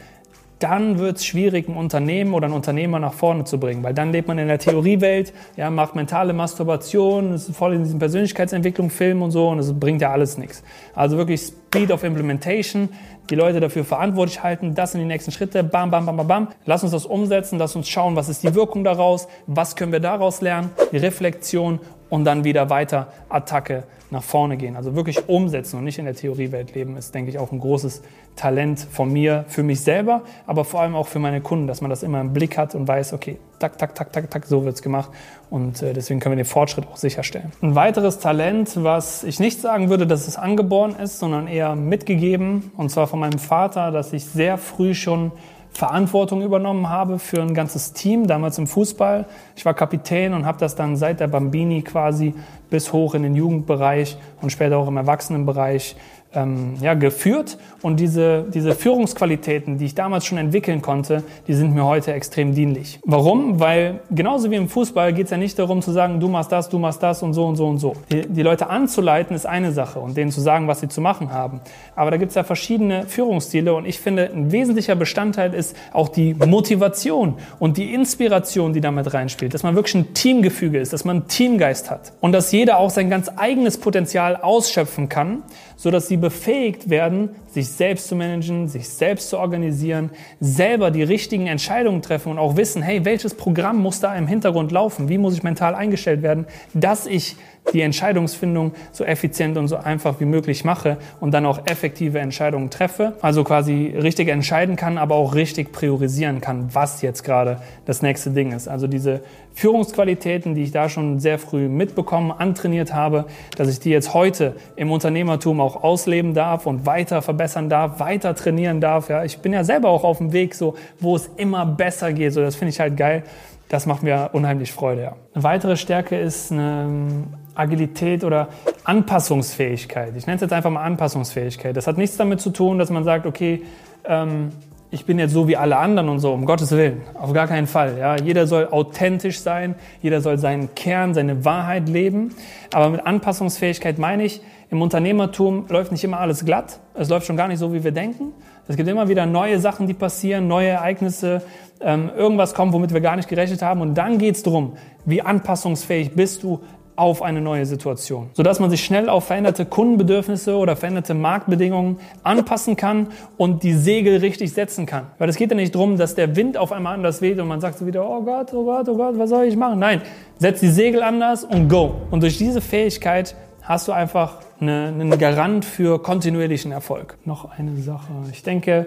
dann 0.58 0.98
wird 0.98 1.18
es 1.18 1.26
schwierig, 1.26 1.68
ein 1.68 1.76
Unternehmen 1.76 2.34
oder 2.34 2.46
einen 2.46 2.54
Unternehmer 2.54 2.98
nach 2.98 3.12
vorne 3.12 3.44
zu 3.44 3.58
bringen, 3.58 3.82
weil 3.82 3.94
dann 3.94 4.12
lebt 4.12 4.28
man 4.28 4.38
in 4.38 4.48
der 4.48 4.58
Theoriewelt, 4.58 5.32
ja, 5.56 5.70
macht 5.70 5.94
mentale 5.94 6.32
Masturbation, 6.32 7.34
ist 7.34 7.54
voll 7.54 7.74
in 7.74 7.84
diesem 7.84 7.98
Persönlichkeitsentwicklung, 7.98 8.90
Film 8.90 9.22
und 9.22 9.30
so 9.30 9.48
und 9.48 9.58
es 9.58 9.72
bringt 9.78 10.02
ja 10.02 10.10
alles 10.10 10.38
nichts. 10.38 10.62
Also 10.94 11.16
wirklich 11.16 11.40
Speed 11.42 11.92
of 11.92 12.02
Implementation, 12.02 12.88
die 13.30 13.34
Leute 13.34 13.60
dafür 13.60 13.84
verantwortlich 13.84 14.42
halten, 14.42 14.74
das 14.74 14.92
sind 14.92 15.00
die 15.00 15.06
nächsten 15.06 15.30
Schritte, 15.30 15.62
bam, 15.62 15.90
bam, 15.90 16.06
bam, 16.06 16.16
bam, 16.16 16.26
bam. 16.26 16.48
Lass 16.64 16.82
uns 16.82 16.92
das 16.92 17.06
umsetzen, 17.06 17.58
lass 17.58 17.76
uns 17.76 17.88
schauen, 17.88 18.16
was 18.16 18.28
ist 18.28 18.42
die 18.42 18.54
Wirkung 18.54 18.84
daraus, 18.84 19.28
was 19.46 19.76
können 19.76 19.92
wir 19.92 20.00
daraus 20.00 20.40
lernen, 20.40 20.70
die 20.92 20.96
Reflexion 20.96 21.78
und 22.10 22.24
dann 22.24 22.44
wieder 22.44 22.70
weiter 22.70 23.08
Attacke 23.28 23.84
nach 24.10 24.22
vorne 24.22 24.56
gehen. 24.56 24.76
Also 24.76 24.94
wirklich 24.94 25.28
umsetzen 25.28 25.76
und 25.76 25.84
nicht 25.84 25.98
in 25.98 26.06
der 26.06 26.14
Theoriewelt 26.14 26.74
leben, 26.74 26.96
ist, 26.96 27.14
denke 27.14 27.30
ich, 27.30 27.38
auch 27.38 27.52
ein 27.52 27.60
großes 27.60 28.02
Talent 28.36 28.78
von 28.78 29.12
mir 29.12 29.44
für 29.48 29.62
mich 29.62 29.80
selber, 29.80 30.22
aber 30.46 30.64
vor 30.64 30.80
allem 30.80 30.94
auch 30.94 31.08
für 31.08 31.18
meine 31.18 31.40
Kunden, 31.40 31.66
dass 31.66 31.80
man 31.80 31.90
das 31.90 32.02
immer 32.02 32.20
im 32.20 32.32
Blick 32.32 32.56
hat 32.56 32.74
und 32.74 32.88
weiß, 32.88 33.12
okay, 33.12 33.36
tak, 33.58 33.76
tak, 33.76 33.94
tak, 33.94 34.12
tak, 34.12 34.30
tak, 34.30 34.46
so 34.46 34.64
wird's 34.64 34.80
gemacht. 34.80 35.10
Und 35.50 35.82
äh, 35.82 35.92
deswegen 35.92 36.20
können 36.20 36.36
wir 36.36 36.44
den 36.44 36.48
Fortschritt 36.48 36.86
auch 36.90 36.96
sicherstellen. 36.96 37.52
Ein 37.60 37.74
weiteres 37.74 38.18
Talent, 38.18 38.82
was 38.82 39.24
ich 39.24 39.40
nicht 39.40 39.60
sagen 39.60 39.90
würde, 39.90 40.06
dass 40.06 40.28
es 40.28 40.36
angeboren 40.36 40.94
ist, 40.96 41.18
sondern 41.18 41.48
eher 41.48 41.74
mitgegeben, 41.74 42.70
und 42.76 42.90
zwar 42.90 43.08
von 43.08 43.18
meinem 43.18 43.38
Vater, 43.38 43.90
dass 43.90 44.12
ich 44.12 44.24
sehr 44.24 44.56
früh 44.56 44.94
schon 44.94 45.32
Verantwortung 45.78 46.42
übernommen 46.42 46.88
habe 46.88 47.20
für 47.20 47.40
ein 47.40 47.54
ganzes 47.54 47.92
Team, 47.92 48.26
damals 48.26 48.58
im 48.58 48.66
Fußball. 48.66 49.26
Ich 49.54 49.64
war 49.64 49.74
Kapitän 49.74 50.34
und 50.34 50.44
habe 50.44 50.58
das 50.58 50.74
dann 50.74 50.96
seit 50.96 51.20
der 51.20 51.28
Bambini 51.28 51.82
quasi 51.82 52.34
bis 52.70 52.92
hoch 52.92 53.14
in 53.14 53.22
den 53.22 53.34
Jugendbereich 53.34 54.16
und 54.40 54.50
später 54.50 54.78
auch 54.78 54.88
im 54.88 54.96
Erwachsenenbereich 54.96 55.96
ähm, 56.34 56.74
ja, 56.80 56.94
geführt. 56.94 57.58
Und 57.80 58.00
diese, 58.00 58.44
diese 58.52 58.74
Führungsqualitäten, 58.74 59.78
die 59.78 59.86
ich 59.86 59.94
damals 59.94 60.26
schon 60.26 60.36
entwickeln 60.36 60.82
konnte, 60.82 61.22
die 61.46 61.54
sind 61.54 61.74
mir 61.74 61.84
heute 61.84 62.12
extrem 62.12 62.54
dienlich. 62.54 62.98
Warum? 63.04 63.60
Weil 63.60 64.00
genauso 64.10 64.50
wie 64.50 64.56
im 64.56 64.68
Fußball 64.68 65.12
geht 65.12 65.26
es 65.26 65.30
ja 65.30 65.36
nicht 65.36 65.58
darum 65.58 65.80
zu 65.80 65.92
sagen, 65.92 66.18
du 66.18 66.28
machst 66.28 66.50
das, 66.50 66.68
du 66.68 66.78
machst 66.78 67.02
das 67.02 67.22
und 67.22 67.34
so 67.34 67.46
und 67.46 67.56
so 67.56 67.68
und 67.68 67.78
so. 67.78 67.94
Die, 68.10 68.26
die 68.26 68.42
Leute 68.42 68.68
anzuleiten 68.68 69.34
ist 69.34 69.46
eine 69.46 69.72
Sache 69.72 70.00
und 70.00 70.16
denen 70.16 70.32
zu 70.32 70.40
sagen, 70.40 70.66
was 70.66 70.80
sie 70.80 70.88
zu 70.88 71.00
machen 71.00 71.32
haben. 71.32 71.60
Aber 71.94 72.10
da 72.10 72.16
gibt 72.16 72.30
es 72.30 72.34
ja 72.34 72.42
verschiedene 72.42 73.06
Führungsstile 73.06 73.72
und 73.72 73.86
ich 73.86 74.00
finde, 74.00 74.30
ein 74.30 74.50
wesentlicher 74.50 74.96
Bestandteil 74.96 75.54
ist 75.54 75.76
auch 75.92 76.08
die 76.08 76.34
Motivation 76.34 77.34
und 77.60 77.76
die 77.76 77.94
Inspiration, 77.94 78.72
die 78.72 78.80
damit 78.80 79.14
reinspielt. 79.14 79.54
Dass 79.54 79.62
man 79.62 79.76
wirklich 79.76 79.94
ein 79.94 80.14
Teamgefüge 80.14 80.78
ist, 80.78 80.92
dass 80.92 81.04
man 81.04 81.18
einen 81.18 81.28
Teamgeist 81.28 81.90
hat 81.90 82.12
und 82.20 82.32
dass 82.32 82.50
auch 82.78 82.90
sein 82.90 83.10
ganz 83.10 83.30
eigenes 83.36 83.78
Potenzial 83.78 84.36
ausschöpfen 84.36 85.08
kann 85.08 85.42
so 85.78 85.92
dass 85.92 86.08
sie 86.08 86.16
befähigt 86.16 86.90
werden, 86.90 87.30
sich 87.46 87.68
selbst 87.68 88.08
zu 88.08 88.16
managen, 88.16 88.66
sich 88.66 88.88
selbst 88.88 89.30
zu 89.30 89.38
organisieren, 89.38 90.10
selber 90.40 90.90
die 90.90 91.04
richtigen 91.04 91.46
Entscheidungen 91.46 92.02
treffen 92.02 92.32
und 92.32 92.38
auch 92.38 92.56
wissen, 92.56 92.82
hey, 92.82 93.04
welches 93.04 93.34
Programm 93.34 93.78
muss 93.78 94.00
da 94.00 94.14
im 94.16 94.26
Hintergrund 94.26 94.72
laufen? 94.72 95.08
Wie 95.08 95.18
muss 95.18 95.34
ich 95.34 95.44
mental 95.44 95.76
eingestellt 95.76 96.20
werden, 96.20 96.46
dass 96.74 97.06
ich 97.06 97.36
die 97.72 97.82
Entscheidungsfindung 97.82 98.72
so 98.92 99.04
effizient 99.04 99.56
und 99.56 99.68
so 99.68 99.76
einfach 99.76 100.20
wie 100.20 100.24
möglich 100.24 100.64
mache 100.64 100.96
und 101.20 101.32
dann 101.32 101.46
auch 101.46 101.66
effektive 101.66 102.18
Entscheidungen 102.18 102.70
treffe. 102.70 103.14
Also 103.20 103.44
quasi 103.44 103.94
richtig 103.96 104.28
entscheiden 104.28 104.76
kann, 104.76 104.98
aber 104.98 105.14
auch 105.14 105.34
richtig 105.34 105.72
priorisieren 105.72 106.40
kann, 106.40 106.68
was 106.72 107.02
jetzt 107.02 107.24
gerade 107.24 107.60
das 107.84 108.02
nächste 108.02 108.30
Ding 108.30 108.52
ist. 108.52 108.68
Also 108.68 108.86
diese 108.86 109.20
Führungsqualitäten, 109.52 110.54
die 110.54 110.62
ich 110.62 110.72
da 110.72 110.88
schon 110.88 111.20
sehr 111.20 111.38
früh 111.38 111.68
mitbekommen, 111.68 112.30
antrainiert 112.30 112.94
habe, 112.94 113.26
dass 113.56 113.68
ich 113.68 113.80
die 113.80 113.90
jetzt 113.90 114.14
heute 114.14 114.54
im 114.76 114.90
Unternehmertum 114.90 115.60
auch 115.60 115.67
ausleben 115.76 116.34
darf 116.34 116.66
und 116.66 116.86
weiter 116.86 117.22
verbessern 117.22 117.68
darf, 117.68 118.00
weiter 118.00 118.34
trainieren 118.34 118.80
darf. 118.80 119.08
Ja, 119.08 119.24
ich 119.24 119.38
bin 119.38 119.52
ja 119.52 119.64
selber 119.64 119.88
auch 119.88 120.04
auf 120.04 120.18
dem 120.18 120.32
Weg, 120.32 120.54
so, 120.54 120.74
wo 121.00 121.16
es 121.16 121.30
immer 121.36 121.66
besser 121.66 122.12
geht. 122.12 122.32
So, 122.32 122.40
das 122.40 122.56
finde 122.56 122.70
ich 122.70 122.80
halt 122.80 122.96
geil. 122.96 123.22
Das 123.68 123.84
macht 123.84 124.02
mir 124.02 124.30
unheimlich 124.32 124.72
Freude. 124.72 125.02
Ja. 125.02 125.16
Eine 125.34 125.44
weitere 125.44 125.76
Stärke 125.76 126.18
ist 126.18 126.50
eine 126.50 127.24
Agilität 127.54 128.24
oder 128.24 128.48
Anpassungsfähigkeit. 128.84 130.14
Ich 130.16 130.26
nenne 130.26 130.36
es 130.36 130.42
jetzt 130.42 130.52
einfach 130.52 130.70
mal 130.70 130.82
Anpassungsfähigkeit. 130.82 131.76
Das 131.76 131.86
hat 131.86 131.98
nichts 131.98 132.16
damit 132.16 132.40
zu 132.40 132.50
tun, 132.50 132.78
dass 132.78 132.88
man 132.88 133.04
sagt, 133.04 133.26
okay, 133.26 133.62
ähm, 134.06 134.52
ich 134.90 135.04
bin 135.04 135.18
jetzt 135.18 135.32
so 135.32 135.48
wie 135.48 135.56
alle 135.56 135.76
anderen 135.76 136.08
und 136.08 136.18
so, 136.20 136.32
um 136.32 136.46
Gottes 136.46 136.70
Willen. 136.70 137.02
Auf 137.14 137.32
gar 137.34 137.46
keinen 137.46 137.66
Fall. 137.66 137.98
Ja. 137.98 138.16
Jeder 138.16 138.46
soll 138.46 138.68
authentisch 138.70 139.40
sein, 139.40 139.74
jeder 140.00 140.22
soll 140.22 140.38
seinen 140.38 140.74
Kern, 140.74 141.12
seine 141.12 141.44
Wahrheit 141.44 141.88
leben. 141.88 142.34
Aber 142.72 142.88
mit 142.88 143.06
Anpassungsfähigkeit 143.06 143.98
meine 143.98 144.24
ich, 144.24 144.40
im 144.70 144.82
Unternehmertum 144.82 145.66
läuft 145.68 145.92
nicht 145.92 146.04
immer 146.04 146.20
alles 146.20 146.44
glatt. 146.44 146.80
Es 146.94 147.08
läuft 147.08 147.26
schon 147.26 147.36
gar 147.36 147.48
nicht 147.48 147.58
so, 147.58 147.72
wie 147.72 147.82
wir 147.82 147.92
denken. 147.92 148.32
Es 148.66 148.76
gibt 148.76 148.88
immer 148.88 149.08
wieder 149.08 149.24
neue 149.24 149.58
Sachen, 149.60 149.86
die 149.86 149.94
passieren, 149.94 150.46
neue 150.46 150.68
Ereignisse, 150.68 151.40
ähm, 151.80 152.10
irgendwas 152.14 152.52
kommt, 152.52 152.74
womit 152.74 152.92
wir 152.92 153.00
gar 153.00 153.16
nicht 153.16 153.28
gerechnet 153.28 153.62
haben. 153.62 153.80
Und 153.80 153.94
dann 153.94 154.18
geht 154.18 154.36
es 154.36 154.42
darum, 154.42 154.74
wie 155.06 155.22
anpassungsfähig 155.22 156.14
bist 156.14 156.42
du 156.42 156.60
auf 156.98 157.22
eine 157.22 157.40
neue 157.40 157.64
Situation, 157.64 158.30
sodass 158.32 158.58
man 158.58 158.70
sich 158.70 158.84
schnell 158.84 159.08
auf 159.08 159.26
veränderte 159.26 159.64
Kundenbedürfnisse 159.64 160.56
oder 160.56 160.74
veränderte 160.74 161.14
Marktbedingungen 161.14 161.98
anpassen 162.24 162.74
kann 162.74 163.06
und 163.36 163.62
die 163.62 163.74
Segel 163.74 164.16
richtig 164.18 164.52
setzen 164.52 164.84
kann. 164.84 165.06
Weil 165.16 165.28
es 165.28 165.36
geht 165.36 165.50
ja 165.50 165.56
nicht 165.56 165.76
darum, 165.76 165.96
dass 165.96 166.16
der 166.16 166.34
Wind 166.34 166.58
auf 166.58 166.72
einmal 166.72 166.94
anders 166.94 167.22
weht 167.22 167.38
und 167.38 167.46
man 167.46 167.60
sagt 167.60 167.78
so 167.78 167.86
wieder, 167.86 168.04
oh 168.04 168.22
Gott, 168.22 168.52
oh 168.52 168.64
Gott, 168.64 168.88
oh 168.88 168.96
Gott, 168.96 169.16
was 169.16 169.30
soll 169.30 169.44
ich 169.44 169.56
machen? 169.56 169.78
Nein, 169.78 170.02
setz 170.38 170.58
die 170.58 170.68
Segel 170.68 171.04
anders 171.04 171.44
und 171.44 171.68
go. 171.68 171.94
Und 172.10 172.24
durch 172.24 172.36
diese 172.36 172.60
Fähigkeit 172.60 173.36
hast 173.68 173.86
du 173.86 173.92
einfach 173.92 174.38
eine, 174.60 174.86
einen 174.86 175.18
Garant 175.18 175.62
für 175.62 176.02
kontinuierlichen 176.02 176.72
Erfolg. 176.72 177.18
Noch 177.26 177.50
eine 177.50 177.76
Sache. 177.76 178.10
Ich 178.32 178.42
denke, 178.42 178.86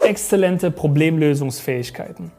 exzellente 0.00 0.70
Problemlösungsfähigkeiten. 0.70 2.30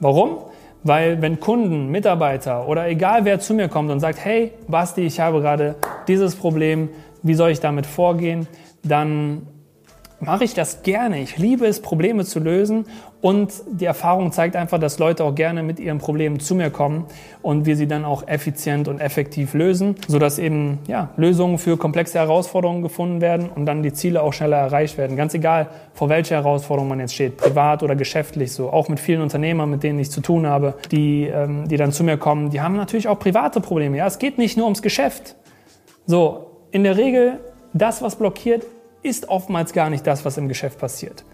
Warum? 0.00 0.38
Weil 0.82 1.20
wenn 1.20 1.40
Kunden, 1.40 1.90
Mitarbeiter 1.90 2.66
oder 2.68 2.88
egal 2.88 3.26
wer 3.26 3.38
zu 3.38 3.52
mir 3.52 3.68
kommt 3.68 3.90
und 3.90 4.00
sagt, 4.00 4.24
hey 4.24 4.52
Basti, 4.66 5.02
ich 5.02 5.20
habe 5.20 5.42
gerade 5.42 5.76
dieses 6.08 6.34
Problem, 6.34 6.88
wie 7.22 7.34
soll 7.34 7.50
ich 7.50 7.60
damit 7.60 7.84
vorgehen, 7.84 8.48
dann 8.82 9.46
mache 10.20 10.44
ich 10.44 10.54
das 10.54 10.82
gerne. 10.82 11.20
Ich 11.20 11.36
liebe 11.36 11.66
es, 11.66 11.82
Probleme 11.82 12.24
zu 12.24 12.40
lösen 12.40 12.86
und 13.26 13.52
die 13.68 13.86
Erfahrung 13.86 14.30
zeigt 14.30 14.54
einfach, 14.54 14.78
dass 14.78 15.00
Leute 15.00 15.24
auch 15.24 15.34
gerne 15.34 15.64
mit 15.64 15.80
ihren 15.80 15.98
Problemen 15.98 16.38
zu 16.38 16.54
mir 16.54 16.70
kommen 16.70 17.06
und 17.42 17.66
wir 17.66 17.74
sie 17.74 17.88
dann 17.88 18.04
auch 18.04 18.28
effizient 18.28 18.86
und 18.86 19.00
effektiv 19.00 19.52
lösen, 19.52 19.96
sodass 20.06 20.38
eben 20.38 20.78
ja, 20.86 21.08
Lösungen 21.16 21.58
für 21.58 21.76
komplexe 21.76 22.20
Herausforderungen 22.20 22.82
gefunden 22.82 23.20
werden 23.20 23.48
und 23.52 23.66
dann 23.66 23.82
die 23.82 23.92
Ziele 23.92 24.22
auch 24.22 24.32
schneller 24.32 24.58
erreicht 24.58 24.96
werden. 24.96 25.16
Ganz 25.16 25.34
egal, 25.34 25.66
vor 25.92 26.08
welcher 26.08 26.36
Herausforderung 26.36 26.88
man 26.88 27.00
jetzt 27.00 27.14
steht, 27.14 27.36
privat 27.36 27.82
oder 27.82 27.96
geschäftlich 27.96 28.52
so. 28.52 28.70
Auch 28.70 28.88
mit 28.88 29.00
vielen 29.00 29.22
Unternehmern, 29.22 29.70
mit 29.70 29.82
denen 29.82 29.98
ich 29.98 30.12
zu 30.12 30.20
tun 30.20 30.46
habe, 30.46 30.74
die, 30.92 31.24
ähm, 31.24 31.66
die 31.66 31.78
dann 31.78 31.90
zu 31.90 32.04
mir 32.04 32.18
kommen, 32.18 32.50
die 32.50 32.60
haben 32.60 32.76
natürlich 32.76 33.08
auch 33.08 33.18
private 33.18 33.60
Probleme. 33.60 33.96
Ja, 33.96 34.06
es 34.06 34.20
geht 34.20 34.38
nicht 34.38 34.56
nur 34.56 34.66
ums 34.66 34.82
Geschäft. 34.82 35.34
So, 36.06 36.46
in 36.70 36.84
der 36.84 36.96
Regel, 36.96 37.40
das, 37.72 38.02
was 38.02 38.14
blockiert, 38.14 38.64
ist 39.02 39.28
oftmals 39.28 39.72
gar 39.72 39.90
nicht 39.90 40.06
das, 40.06 40.24
was 40.24 40.38
im 40.38 40.46
Geschäft 40.46 40.78
passiert, 40.78 41.24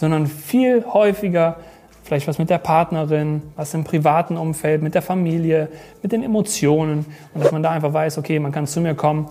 sondern 0.00 0.26
viel 0.26 0.84
häufiger 0.86 1.56
vielleicht 2.02 2.26
was 2.26 2.38
mit 2.38 2.50
der 2.50 2.58
Partnerin, 2.58 3.42
was 3.54 3.74
im 3.74 3.84
privaten 3.84 4.36
Umfeld, 4.36 4.82
mit 4.82 4.94
der 4.94 5.02
Familie, 5.02 5.68
mit 6.02 6.10
den 6.10 6.24
Emotionen 6.24 7.04
und 7.34 7.44
dass 7.44 7.52
man 7.52 7.62
da 7.62 7.70
einfach 7.70 7.92
weiß, 7.92 8.18
okay, 8.18 8.40
man 8.40 8.50
kann 8.50 8.66
zu 8.66 8.80
mir 8.80 8.94
kommen 8.94 9.28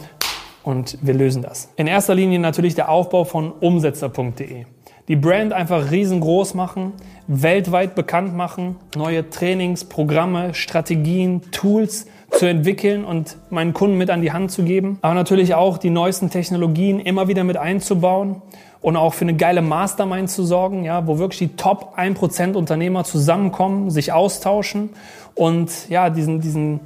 und 0.63 0.97
wir 1.01 1.15
lösen 1.15 1.41
das. 1.41 1.69
In 1.75 1.87
erster 1.87 2.15
Linie 2.15 2.39
natürlich 2.39 2.75
der 2.75 2.89
Aufbau 2.89 3.25
von 3.25 3.51
umsetzer.de. 3.51 4.65
Die 5.09 5.15
Brand 5.15 5.51
einfach 5.51 5.89
riesengroß 5.89 6.53
machen, 6.53 6.93
weltweit 7.27 7.95
bekannt 7.95 8.37
machen, 8.37 8.75
neue 8.95 9.27
Trainings, 9.29 9.83
Programme, 9.83 10.53
Strategien, 10.53 11.41
Tools 11.51 12.05
zu 12.29 12.45
entwickellen 12.45 13.03
und 13.03 13.37
meinen 13.49 13.73
Kunden 13.73 13.97
mit 13.97 14.11
an 14.11 14.21
die 14.21 14.31
Hand 14.31 14.51
zu 14.51 14.63
geben. 14.63 14.99
Aber 15.01 15.15
natürlich 15.15 15.55
auch 15.55 15.79
die 15.79 15.89
neuesten 15.89 16.29
Technologien 16.29 16.99
immer 16.99 17.27
wieder 17.27 17.43
mit 17.43 17.57
einzubauen 17.57 18.41
und 18.81 18.95
auch 18.95 19.13
für 19.13 19.25
eine 19.25 19.35
geile 19.35 19.61
Mastermind 19.61 20.29
zu 20.29 20.43
sorgen, 20.43 20.83
ja, 20.83 21.05
wo 21.05 21.19
wirklich 21.19 21.39
die 21.39 21.55
Top 21.55 21.97
1% 21.97 22.53
Unternehmer 22.53 23.03
zusammenkommen, 23.03 23.89
sich 23.89 24.13
austauschen 24.13 24.91
und 25.35 25.89
ja, 25.89 26.09
diesen, 26.09 26.41
diesen, 26.41 26.79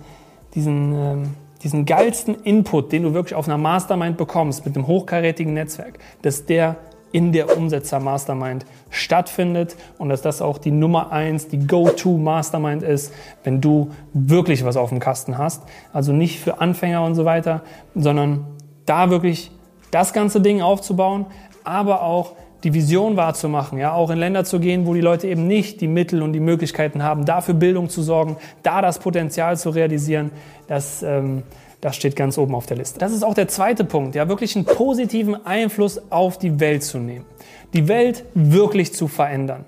diesen, 0.56 0.94
ähm, 0.94 1.24
diesen 1.62 1.86
geilsten 1.86 2.36
Input, 2.44 2.92
den 2.92 3.04
du 3.04 3.14
wirklich 3.14 3.36
auf 3.36 3.48
einer 3.48 3.58
Mastermind 3.58 4.18
bekommst 4.18 4.66
mit 4.66 4.76
einem 4.76 4.88
hochkarätigen 4.88 5.54
Netzwerk, 5.54 6.00
dass 6.22 6.46
der 6.46 6.78
in 7.14 7.32
der 7.32 7.56
Umsetzer 7.56 8.00
Mastermind 8.00 8.66
stattfindet 8.90 9.78
und 10.00 10.10
dass 10.10 10.24
das 10.24 10.42
auch 10.42 10.58
die 10.58 10.72
Nummer 10.72 11.12
eins, 11.12 11.48
die 11.48 11.60
Go-To 11.60 12.18
Mastermind 12.18 12.82
ist, 12.82 13.14
wenn 13.44 13.62
du 13.62 13.92
wirklich 14.14 14.66
was 14.66 14.78
auf 14.78 14.90
dem 14.90 15.00
Kasten 15.00 15.38
hast. 15.38 15.62
Also 15.94 16.12
nicht 16.12 16.40
für 16.40 16.60
Anfänger 16.60 17.06
und 17.06 17.14
so 17.14 17.24
weiter, 17.24 17.62
sondern 17.94 18.46
da 18.88 19.12
wirklich 19.12 19.52
das 19.94 20.14
ganze 20.14 20.42
Ding 20.42 20.62
aufzubauen, 20.62 21.26
aber 21.64 22.04
auch 22.04 22.34
die 22.64 22.74
Vision 22.74 23.18
wahrzumachen, 23.18 23.78
ja, 23.78 23.94
auch 23.94 24.10
in 24.10 24.18
Länder 24.18 24.46
zu 24.46 24.60
gehen, 24.60 24.86
wo 24.86 24.94
die 24.94 25.02
Leute 25.02 25.28
eben 25.28 25.48
nicht 25.48 25.82
die 25.82 25.88
Mittel 25.88 26.22
und 26.22 26.34
die 26.34 26.40
Möglichkeiten 26.40 27.04
haben, 27.04 27.26
dafür 27.26 27.54
Bildung 27.54 27.90
zu 27.90 28.02
sorgen, 28.02 28.38
da 28.64 28.82
das 28.82 29.00
Potenzial 29.00 29.58
zu 29.58 29.70
realisieren, 29.70 30.32
das 30.68 31.04
ähm, 31.04 31.44
das 31.84 31.98
steht 31.98 32.16
ganz 32.16 32.38
oben 32.38 32.56
auf 32.56 32.66
der 32.66 32.78
Liste. 32.78 32.98
Das 32.98 33.12
ist 33.12 33.24
auch 33.24 33.34
der 33.34 33.50
zweite 33.50 33.84
Punkt, 33.84 34.16
ja, 34.16 34.30
wirklich 34.30 34.56
einen 34.56 34.64
positiven 34.64 35.46
Einfluss 35.46 36.02
auf 36.12 36.38
die 36.38 36.62
Welt 36.62 36.82
zu 36.82 36.98
nehmen. 36.98 37.26
Die 37.74 37.90
Welt 37.90 38.24
wirklich 38.34 38.94
zu 38.94 39.10
verändern. 39.10 39.66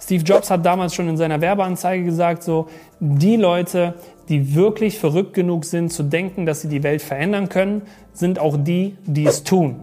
Steve 0.00 0.22
Jobs 0.22 0.48
hat 0.48 0.64
damals 0.64 0.94
schon 0.94 1.08
in 1.08 1.16
seiner 1.16 1.40
Werbeanzeige 1.40 2.04
gesagt, 2.04 2.44
so, 2.44 2.68
die 3.00 3.34
Leute, 3.34 3.94
die 4.28 4.54
wirklich 4.54 4.98
verrückt 4.98 5.34
genug 5.34 5.64
sind 5.64 5.92
zu 5.92 6.02
denken, 6.02 6.46
dass 6.46 6.62
sie 6.62 6.68
die 6.68 6.82
Welt 6.82 7.02
verändern 7.02 7.48
können, 7.48 7.82
sind 8.12 8.38
auch 8.38 8.56
die, 8.58 8.96
die 9.04 9.26
es 9.26 9.44
tun. 9.44 9.80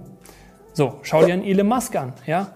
So, 0.73 0.95
schau 1.03 1.25
dir 1.25 1.33
einen 1.33 1.43
Elon 1.43 1.67
Musk 1.67 1.95
an, 1.95 2.13
ja? 2.25 2.47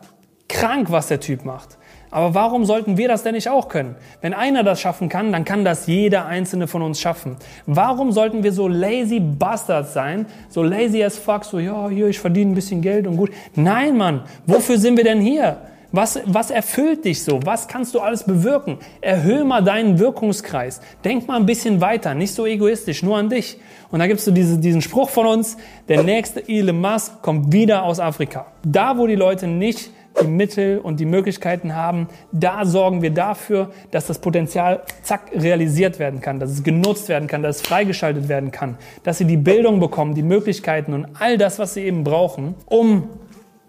Krank, 0.49 0.91
was 0.91 1.07
der 1.07 1.19
Typ 1.19 1.45
macht. 1.45 1.77
Aber 2.09 2.33
warum 2.33 2.63
sollten 2.63 2.97
wir 2.97 3.09
das 3.09 3.23
denn 3.23 3.35
nicht 3.35 3.49
auch 3.49 3.67
können? 3.67 3.95
Wenn 4.21 4.33
einer 4.33 4.63
das 4.63 4.79
schaffen 4.79 5.09
kann, 5.09 5.31
dann 5.31 5.43
kann 5.43 5.65
das 5.65 5.87
jeder 5.87 6.25
einzelne 6.25 6.67
von 6.67 6.81
uns 6.81 7.01
schaffen. 7.01 7.35
Warum 7.65 8.11
sollten 8.11 8.43
wir 8.43 8.53
so 8.53 8.67
lazy 8.67 9.19
Bastards 9.19 9.93
sein? 9.93 10.25
So 10.49 10.63
lazy 10.63 11.03
as 11.03 11.17
fuck, 11.17 11.43
so, 11.43 11.59
ja, 11.59 11.89
hier, 11.89 12.07
ich 12.07 12.19
verdiene 12.19 12.51
ein 12.51 12.55
bisschen 12.55 12.81
Geld 12.81 13.07
und 13.07 13.17
gut. 13.17 13.31
Nein, 13.55 13.97
Mann, 13.97 14.23
wofür 14.45 14.77
sind 14.77 14.95
wir 14.95 15.03
denn 15.03 15.19
hier? 15.19 15.57
Was, 15.91 16.19
was 16.25 16.51
erfüllt 16.51 17.05
dich 17.05 17.23
so? 17.23 17.39
Was 17.43 17.67
kannst 17.67 17.95
du 17.95 17.99
alles 17.99 18.23
bewirken? 18.23 18.77
Erhöhe 18.99 19.45
mal 19.45 19.63
deinen 19.63 19.99
Wirkungskreis. 19.99 20.81
Denk 21.05 21.27
mal 21.27 21.37
ein 21.37 21.45
bisschen 21.45 21.79
weiter, 21.79 22.13
nicht 22.13 22.33
so 22.33 22.45
egoistisch, 22.45 23.03
nur 23.03 23.17
an 23.17 23.29
dich. 23.29 23.57
Und 23.89 23.99
da 23.99 24.07
gibst 24.07 24.27
du 24.27 24.31
diese, 24.31 24.57
diesen 24.57 24.81
Spruch 24.81 25.09
von 25.09 25.25
uns, 25.25 25.57
der 25.87 26.03
nächste 26.03 26.47
Elon 26.47 26.81
Musk 26.81 27.21
kommt 27.21 27.53
wieder 27.53 27.83
aus 27.83 27.99
Afrika. 27.99 28.47
Da, 28.63 28.97
wo 28.97 29.07
die 29.07 29.15
Leute 29.15 29.47
nicht 29.47 29.91
die 30.21 30.27
Mittel 30.27 30.79
und 30.79 30.99
die 30.99 31.05
Möglichkeiten 31.05 31.75
haben, 31.75 32.07
da 32.31 32.65
sorgen 32.65 33.01
wir 33.01 33.11
dafür, 33.11 33.71
dass 33.91 34.07
das 34.07 34.19
Potenzial 34.19 34.83
zack 35.03 35.31
realisiert 35.33 35.99
werden 35.99 36.21
kann, 36.21 36.39
dass 36.39 36.51
es 36.51 36.63
genutzt 36.63 37.07
werden 37.07 37.27
kann, 37.27 37.43
dass 37.43 37.57
es 37.57 37.61
freigeschaltet 37.61 38.27
werden 38.27 38.51
kann, 38.51 38.77
dass 39.03 39.19
sie 39.19 39.25
die 39.25 39.37
Bildung 39.37 39.79
bekommen, 39.79 40.15
die 40.15 40.23
Möglichkeiten 40.23 40.93
und 40.93 41.07
all 41.19 41.37
das, 41.37 41.59
was 41.59 41.75
sie 41.75 41.81
eben 41.81 42.03
brauchen, 42.03 42.55
um 42.65 43.09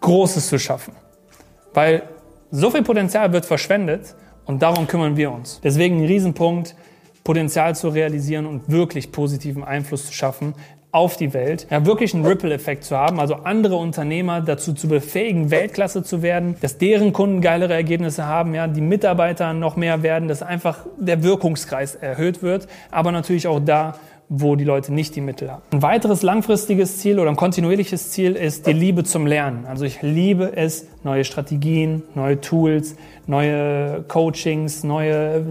Großes 0.00 0.48
zu 0.48 0.58
schaffen. 0.58 0.94
Weil 1.74 2.02
so 2.50 2.70
viel 2.70 2.82
Potenzial 2.82 3.32
wird 3.32 3.44
verschwendet 3.44 4.14
und 4.46 4.62
darum 4.62 4.86
kümmern 4.86 5.16
wir 5.16 5.30
uns. 5.30 5.60
Deswegen 5.62 5.98
ein 5.98 6.06
Riesenpunkt, 6.06 6.74
Potenzial 7.24 7.74
zu 7.76 7.90
realisieren 7.90 8.46
und 8.46 8.70
wirklich 8.70 9.12
positiven 9.12 9.62
Einfluss 9.62 10.06
zu 10.06 10.12
schaffen 10.12 10.54
auf 10.90 11.18
die 11.18 11.34
Welt, 11.34 11.66
ja, 11.70 11.84
wirklich 11.84 12.14
einen 12.14 12.24
Ripple-Effekt 12.24 12.82
zu 12.84 12.96
haben, 12.96 13.20
also 13.20 13.34
andere 13.34 13.76
Unternehmer 13.76 14.40
dazu 14.40 14.72
zu 14.72 14.88
befähigen, 14.88 15.50
Weltklasse 15.50 16.02
zu 16.02 16.22
werden, 16.22 16.56
dass 16.62 16.78
deren 16.78 17.12
Kunden 17.12 17.42
geilere 17.42 17.74
Ergebnisse 17.74 18.24
haben, 18.24 18.54
ja, 18.54 18.66
die 18.66 18.80
Mitarbeiter 18.80 19.52
noch 19.52 19.76
mehr 19.76 20.02
werden, 20.02 20.28
dass 20.28 20.42
einfach 20.42 20.86
der 20.98 21.22
Wirkungskreis 21.22 21.94
erhöht 21.94 22.42
wird, 22.42 22.68
aber 22.90 23.12
natürlich 23.12 23.46
auch 23.46 23.60
da, 23.60 23.96
wo 24.30 24.56
die 24.56 24.64
Leute 24.64 24.92
nicht 24.92 25.16
die 25.16 25.22
Mittel 25.22 25.50
haben. 25.50 25.62
Ein 25.72 25.80
weiteres 25.80 26.22
langfristiges 26.22 26.98
Ziel 26.98 27.18
oder 27.18 27.30
ein 27.30 27.36
kontinuierliches 27.36 28.10
Ziel 28.10 28.36
ist 28.36 28.66
die 28.66 28.74
Liebe 28.74 29.04
zum 29.04 29.26
Lernen. 29.26 29.64
Also 29.66 29.86
ich 29.86 30.02
liebe 30.02 30.52
es, 30.54 30.86
neue 31.02 31.24
Strategien, 31.24 32.02
neue 32.14 32.38
Tools, 32.38 32.96
neue 33.26 34.04
Coachings, 34.06 34.84
neue, 34.84 35.46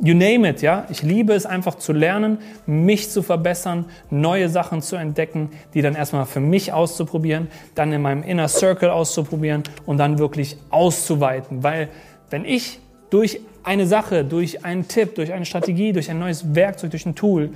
you 0.00 0.14
name 0.14 0.48
it, 0.48 0.62
ja. 0.62 0.86
Ich 0.90 1.02
liebe 1.02 1.34
es 1.34 1.44
einfach 1.44 1.74
zu 1.74 1.92
lernen, 1.92 2.38
mich 2.64 3.10
zu 3.10 3.22
verbessern, 3.22 3.84
neue 4.08 4.48
Sachen 4.48 4.80
zu 4.80 4.96
entdecken, 4.96 5.50
die 5.74 5.82
dann 5.82 5.94
erstmal 5.94 6.24
für 6.24 6.40
mich 6.40 6.72
auszuprobieren, 6.72 7.48
dann 7.74 7.92
in 7.92 8.00
meinem 8.00 8.22
Inner 8.22 8.48
Circle 8.48 8.88
auszuprobieren 8.88 9.62
und 9.84 9.98
dann 9.98 10.18
wirklich 10.18 10.56
auszuweiten. 10.70 11.62
Weil 11.62 11.88
wenn 12.30 12.46
ich 12.46 12.78
durch 13.10 13.40
eine 13.62 13.86
Sache, 13.86 14.24
durch 14.24 14.64
einen 14.64 14.88
Tipp, 14.88 15.16
durch 15.16 15.34
eine 15.34 15.44
Strategie, 15.44 15.92
durch 15.92 16.10
ein 16.10 16.18
neues 16.18 16.54
Werkzeug, 16.54 16.90
durch 16.90 17.04
ein 17.04 17.14
Tool 17.14 17.50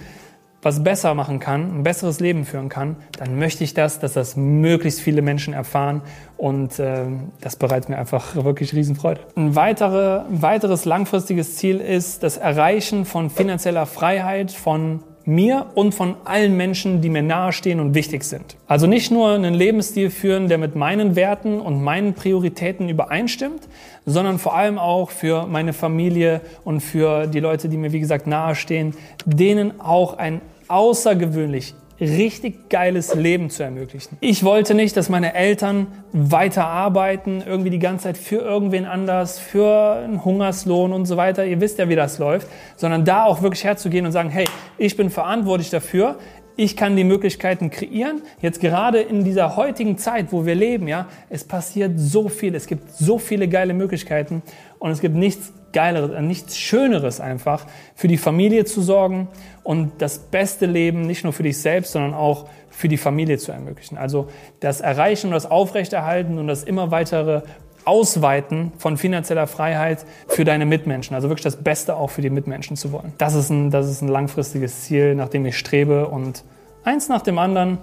was 0.67 0.83
besser 0.83 1.15
machen 1.15 1.39
kann, 1.39 1.79
ein 1.79 1.83
besseres 1.85 2.19
Leben 2.19 2.45
führen 2.45 2.69
kann, 2.69 2.97
dann 3.19 3.39
möchte 3.39 3.63
ich 3.63 3.73
das, 3.73 4.01
dass 4.01 4.15
das 4.15 4.35
möglichst 4.35 5.01
viele 5.01 5.23
Menschen 5.23 5.55
erfahren 5.55 6.03
und 6.37 6.81
äh, 6.81 7.05
das 7.41 7.55
bereitet 7.55 7.89
mir 7.89 7.99
einfach 7.99 8.35
wirklich 8.35 8.75
Riesenfreude. 8.75 9.21
Ein 9.37 9.55
weitere, 9.55 10.23
weiteres 10.29 10.85
langfristiges 10.85 11.55
Ziel 11.55 11.79
ist 11.79 12.25
das 12.25 12.37
Erreichen 12.37 13.05
von 13.05 13.31
finanzieller 13.31 13.87
Freiheit, 13.87 14.51
von 14.51 15.05
mir 15.27 15.67
und 15.75 15.95
von 15.95 16.17
allen 16.25 16.57
Menschen, 16.57 17.01
die 17.01 17.11
mir 17.11 17.23
nahestehen 17.23 17.81
und 17.81 17.95
wichtig 17.95 18.23
sind. 18.23 18.57
Also 18.67 18.87
nicht 18.87 19.11
nur 19.11 19.31
einen 19.31 19.55
Lebensstil 19.55 20.11
führen, 20.11 20.49
der 20.49 20.57
mit 20.57 20.77
meinen 20.77 21.17
Werten 21.17 21.61
und 21.61 21.83
meinen 21.83 22.15
Prioritäten 22.15 22.89
übereinstimmt, 22.89 23.69
sondern 24.05 24.39
vor 24.39 24.57
allem 24.57 24.79
auch 24.79 25.11
für 25.11 25.47
meine 25.47 25.73
Familie 25.73 26.41
und 26.65 26.81
für 26.81 27.27
die 27.27 27.41
Leute, 27.41 27.69
die 27.69 27.77
mir, 27.77 27.93
wie 27.93 28.01
gesagt, 28.01 28.29
nahestehen, 28.29 28.95
denen 29.25 29.81
auch 29.81 30.17
ein 30.17 30.41
außergewöhnlich 30.69 31.75
richtig 32.01 32.69
geiles 32.69 33.15
Leben 33.15 33.51
zu 33.51 33.63
ermöglichen. 33.63 34.17
Ich 34.21 34.45
wollte 34.45 34.75
nicht, 34.75 34.97
dass 34.97 35.09
meine 35.09 35.35
Eltern 35.35 35.87
weiter 36.13 36.67
arbeiten, 36.67 37.43
irgendwie 37.47 37.71
die 37.71 37.79
ganze 37.79 38.05
Zeit 38.05 38.19
für 38.19 38.37
irgendwen 38.37 38.85
anders, 38.85 39.39
für 39.39 40.03
einen 40.05 40.25
Hungerslohn 40.25 40.93
und 40.93 41.07
so 41.07 41.17
weiter. 41.17 41.47
Ihr 41.47 41.61
wisst 41.61 41.79
ja, 41.79 41.89
wie 41.89 41.97
das 41.97 42.19
läuft, 42.19 42.49
sondern 42.77 43.05
da 43.05 43.25
auch 43.25 43.43
wirklich 43.43 43.65
herzugehen 43.65 44.05
und 44.05 44.13
sagen, 44.13 44.31
hey, 44.31 44.47
ich 44.79 44.97
bin 44.97 45.11
verantwortlich 45.11 45.71
dafür. 45.71 46.19
Ich 46.59 46.75
kann 46.77 46.97
die 46.97 47.05
Möglichkeiten 47.05 47.71
kreieren. 47.71 48.23
Jetzt 48.41 48.61
gerade 48.61 49.01
in 49.01 49.25
dieser 49.25 49.57
heutigen 49.57 49.99
Zeit, 49.99 50.33
wo 50.33 50.47
wir 50.47 50.55
leben, 50.55 50.89
ja, 50.89 51.07
es 51.29 51.45
passiert 51.45 51.93
so 51.97 52.29
viel. 52.31 52.55
Es 52.55 52.67
gibt 52.67 52.91
so 52.93 53.19
viele 53.19 53.47
geile 53.47 53.75
Möglichkeiten 53.75 54.43
und 54.79 54.91
es 54.91 55.01
gibt 55.01 55.17
nichts 55.17 55.53
Geileres, 55.77 56.11
äh, 56.11 56.23
nichts 56.23 56.57
Schöneres 56.57 57.21
einfach, 57.21 57.67
für 57.95 58.09
die 58.09 58.17
Familie 58.17 58.65
zu 58.65 58.81
sorgen 58.81 59.29
und 59.63 59.93
das 59.99 60.19
beste 60.19 60.65
Leben 60.65 61.03
nicht 61.03 61.23
nur 61.23 61.35
für 61.35 61.43
dich 61.43 61.59
selbst, 61.59 61.93
sondern 61.93 62.15
auch 62.15 62.49
für 62.71 62.89
die 62.89 62.97
Familie 62.97 63.37
zu 63.37 63.53
ermöglichen. 63.53 63.99
Also 63.99 64.29
das 64.61 64.81
Erreichen 64.81 65.27
und 65.27 65.35
das 65.35 65.45
Aufrechterhalten 65.45 66.39
und 66.39 66.47
das 66.47 66.65
immer 66.65 66.91
weitere 66.91 67.43
Ausweiten 67.85 68.73
von 68.79 68.97
finanzieller 68.97 69.47
Freiheit 69.47 70.07
für 70.29 70.47
deine 70.47 70.65
Mitmenschen. 70.65 71.15
Also 71.15 71.29
wirklich 71.29 71.45
das 71.45 71.57
Beste 71.57 71.95
auch 71.95 72.09
für 72.09 72.23
die 72.23 72.31
Mitmenschen 72.31 72.77
zu 72.77 72.91
wollen. 72.91 73.13
Das 73.19 73.35
ist 73.35 73.51
ein, 73.51 73.71
das 73.71 73.89
ist 73.89 74.01
ein 74.01 74.09
langfristiges 74.09 74.85
Ziel, 74.85 75.15
nach 75.15 75.29
dem 75.29 75.45
ich 75.45 75.59
strebe. 75.59 76.09
Und 76.09 76.43
eins 76.85 77.11
nach 77.11 77.21
dem 77.21 77.39
anderen 77.39 77.79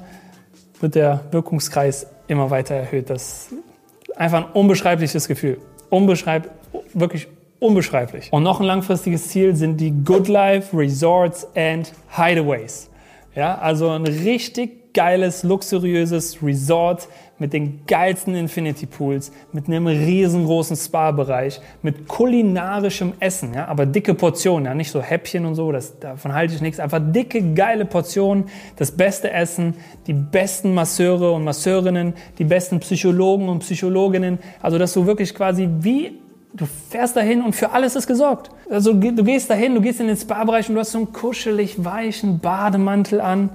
wird 0.79 0.95
der 0.95 1.21
Wirkungskreis 1.29 2.07
immer 2.27 2.49
weiter 2.49 2.73
erhöht. 2.73 3.11
Das 3.11 3.51
ist 3.51 4.17
einfach 4.17 4.39
ein 4.39 4.51
unbeschreibliches 4.51 5.27
Gefühl. 5.27 5.59
Unbeschreib, 5.89 6.49
wirklich 6.93 7.27
unbeschreiblich. 7.63 8.31
Und 8.31 8.43
noch 8.43 8.59
ein 8.59 8.65
langfristiges 8.65 9.29
Ziel 9.29 9.55
sind 9.55 9.77
die 9.79 9.91
Good 9.91 10.27
Life 10.27 10.77
Resorts 10.77 11.47
and 11.55 11.91
Hideaways. 12.15 12.89
Ja, 13.35 13.57
also 13.57 13.89
ein 13.89 14.05
richtig 14.05 14.93
geiles, 14.93 15.43
luxuriöses 15.43 16.43
Resort 16.43 17.07
mit 17.39 17.51
den 17.51 17.85
geilsten 17.87 18.35
Infinity 18.35 18.85
Pools, 18.85 19.31
mit 19.51 19.67
einem 19.67 19.87
riesengroßen 19.87 20.75
Spa-Bereich, 20.75 21.59
mit 21.81 22.07
kulinarischem 22.07 23.13
Essen, 23.19 23.55
ja, 23.55 23.67
aber 23.67 23.87
dicke 23.87 24.13
Portionen, 24.13 24.65
ja, 24.65 24.75
nicht 24.75 24.91
so 24.91 25.01
Häppchen 25.01 25.45
und 25.45 25.55
so, 25.55 25.71
das, 25.71 25.99
davon 25.99 26.33
halte 26.33 26.53
ich 26.53 26.61
nichts, 26.61 26.79
einfach 26.79 27.01
dicke, 27.01 27.53
geile 27.53 27.85
Portionen, 27.85 28.45
das 28.75 28.91
beste 28.91 29.31
Essen, 29.31 29.73
die 30.05 30.13
besten 30.13 30.75
Masseure 30.75 31.31
und 31.31 31.43
Masseurinnen, 31.43 32.13
die 32.37 32.45
besten 32.45 32.79
Psychologen 32.79 33.49
und 33.49 33.59
Psychologinnen, 33.59 34.37
also 34.61 34.77
dass 34.77 34.93
du 34.93 35.07
wirklich 35.07 35.33
quasi 35.33 35.67
wie 35.79 36.22
Du 36.53 36.65
fährst 36.89 37.15
dahin 37.15 37.41
und 37.41 37.55
für 37.55 37.71
alles 37.71 37.95
ist 37.95 38.05
gesorgt. 38.05 38.51
Also 38.69 38.93
du 38.93 39.23
gehst 39.23 39.49
dahin, 39.49 39.73
du 39.73 39.81
gehst 39.81 39.99
in 39.99 40.07
den 40.07 40.17
Spa-Bereich 40.17 40.69
und 40.69 40.75
du 40.75 40.81
hast 40.81 40.91
so 40.91 40.99
einen 40.99 41.11
kuschelig 41.11 41.83
weichen 41.83 42.39
Bademantel 42.39 43.21
an 43.21 43.49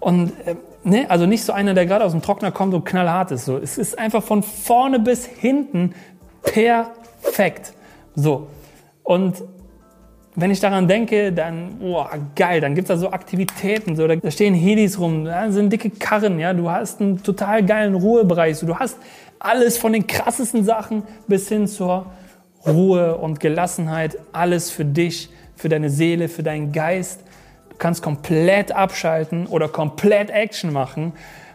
und 0.00 0.32
äh, 0.46 0.56
ne, 0.84 1.06
also 1.08 1.24
nicht 1.24 1.44
so 1.44 1.52
einer, 1.52 1.72
der 1.72 1.86
gerade 1.86 2.04
aus 2.04 2.12
dem 2.12 2.20
Trockner 2.20 2.52
kommt 2.52 2.74
und 2.74 2.84
knallhart 2.84 3.30
ist. 3.30 3.46
So, 3.46 3.56
es 3.56 3.78
ist 3.78 3.98
einfach 3.98 4.22
von 4.22 4.42
vorne 4.42 4.98
bis 4.98 5.24
hinten 5.24 5.94
perfekt. 6.42 7.72
So 8.14 8.48
und 9.02 9.42
wenn 10.34 10.50
ich 10.50 10.60
daran 10.60 10.88
denke, 10.88 11.32
dann, 11.32 11.78
boah, 11.78 12.10
geil, 12.34 12.60
dann 12.60 12.74
gibt's 12.74 12.88
da 12.88 12.96
so 12.96 13.10
Aktivitäten, 13.10 13.96
so, 13.96 14.06
da 14.06 14.30
stehen 14.30 14.54
Helis 14.54 14.98
rum, 14.98 15.26
da 15.26 15.50
sind 15.50 15.70
dicke 15.70 15.90
Karren, 15.90 16.38
ja, 16.38 16.54
du 16.54 16.70
hast 16.70 17.02
einen 17.02 17.22
total 17.22 17.62
geilen 17.64 17.94
Ruhebereich, 17.94 18.56
so, 18.56 18.66
du 18.66 18.76
hast 18.76 18.96
alles 19.38 19.76
von 19.76 19.92
den 19.92 20.06
krassesten 20.06 20.64
Sachen 20.64 21.02
bis 21.26 21.48
hin 21.48 21.66
zur 21.66 22.06
Ruhe 22.66 23.16
und 23.16 23.40
Gelassenheit, 23.40 24.18
alles 24.32 24.70
für 24.70 24.84
dich, 24.84 25.30
für 25.56 25.68
deine 25.68 25.90
Seele, 25.90 26.28
für 26.28 26.42
deinen 26.42 26.72
Geist. 26.72 27.20
Du 27.70 27.76
kannst 27.78 28.02
komplett 28.02 28.72
abschalten 28.72 29.46
oder 29.46 29.68
komplett 29.68 30.30
Action 30.30 30.72
machen, 30.72 31.12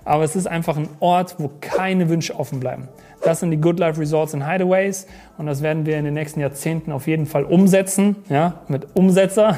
aber 0.07 0.23
es 0.23 0.35
ist 0.35 0.47
einfach 0.47 0.77
ein 0.77 0.87
Ort, 0.99 1.35
wo 1.37 1.51
keine 1.59 2.09
Wünsche 2.09 2.39
offen 2.39 2.59
bleiben. 2.59 2.87
Das 3.23 3.41
sind 3.41 3.51
die 3.51 3.57
Good 3.57 3.79
Life 3.79 3.99
Resorts 3.99 4.33
and 4.33 4.47
Hideaways 4.47 5.07
und 5.37 5.47
das 5.47 5.61
werden 5.61 5.85
wir 5.85 5.97
in 5.97 6.05
den 6.05 6.13
nächsten 6.13 6.39
Jahrzehnten 6.39 6.91
auf 6.91 7.07
jeden 7.07 7.25
Fall 7.25 7.43
umsetzen, 7.43 8.15
ja, 8.29 8.61
mit 8.67 8.95
Umsetzer. 8.95 9.57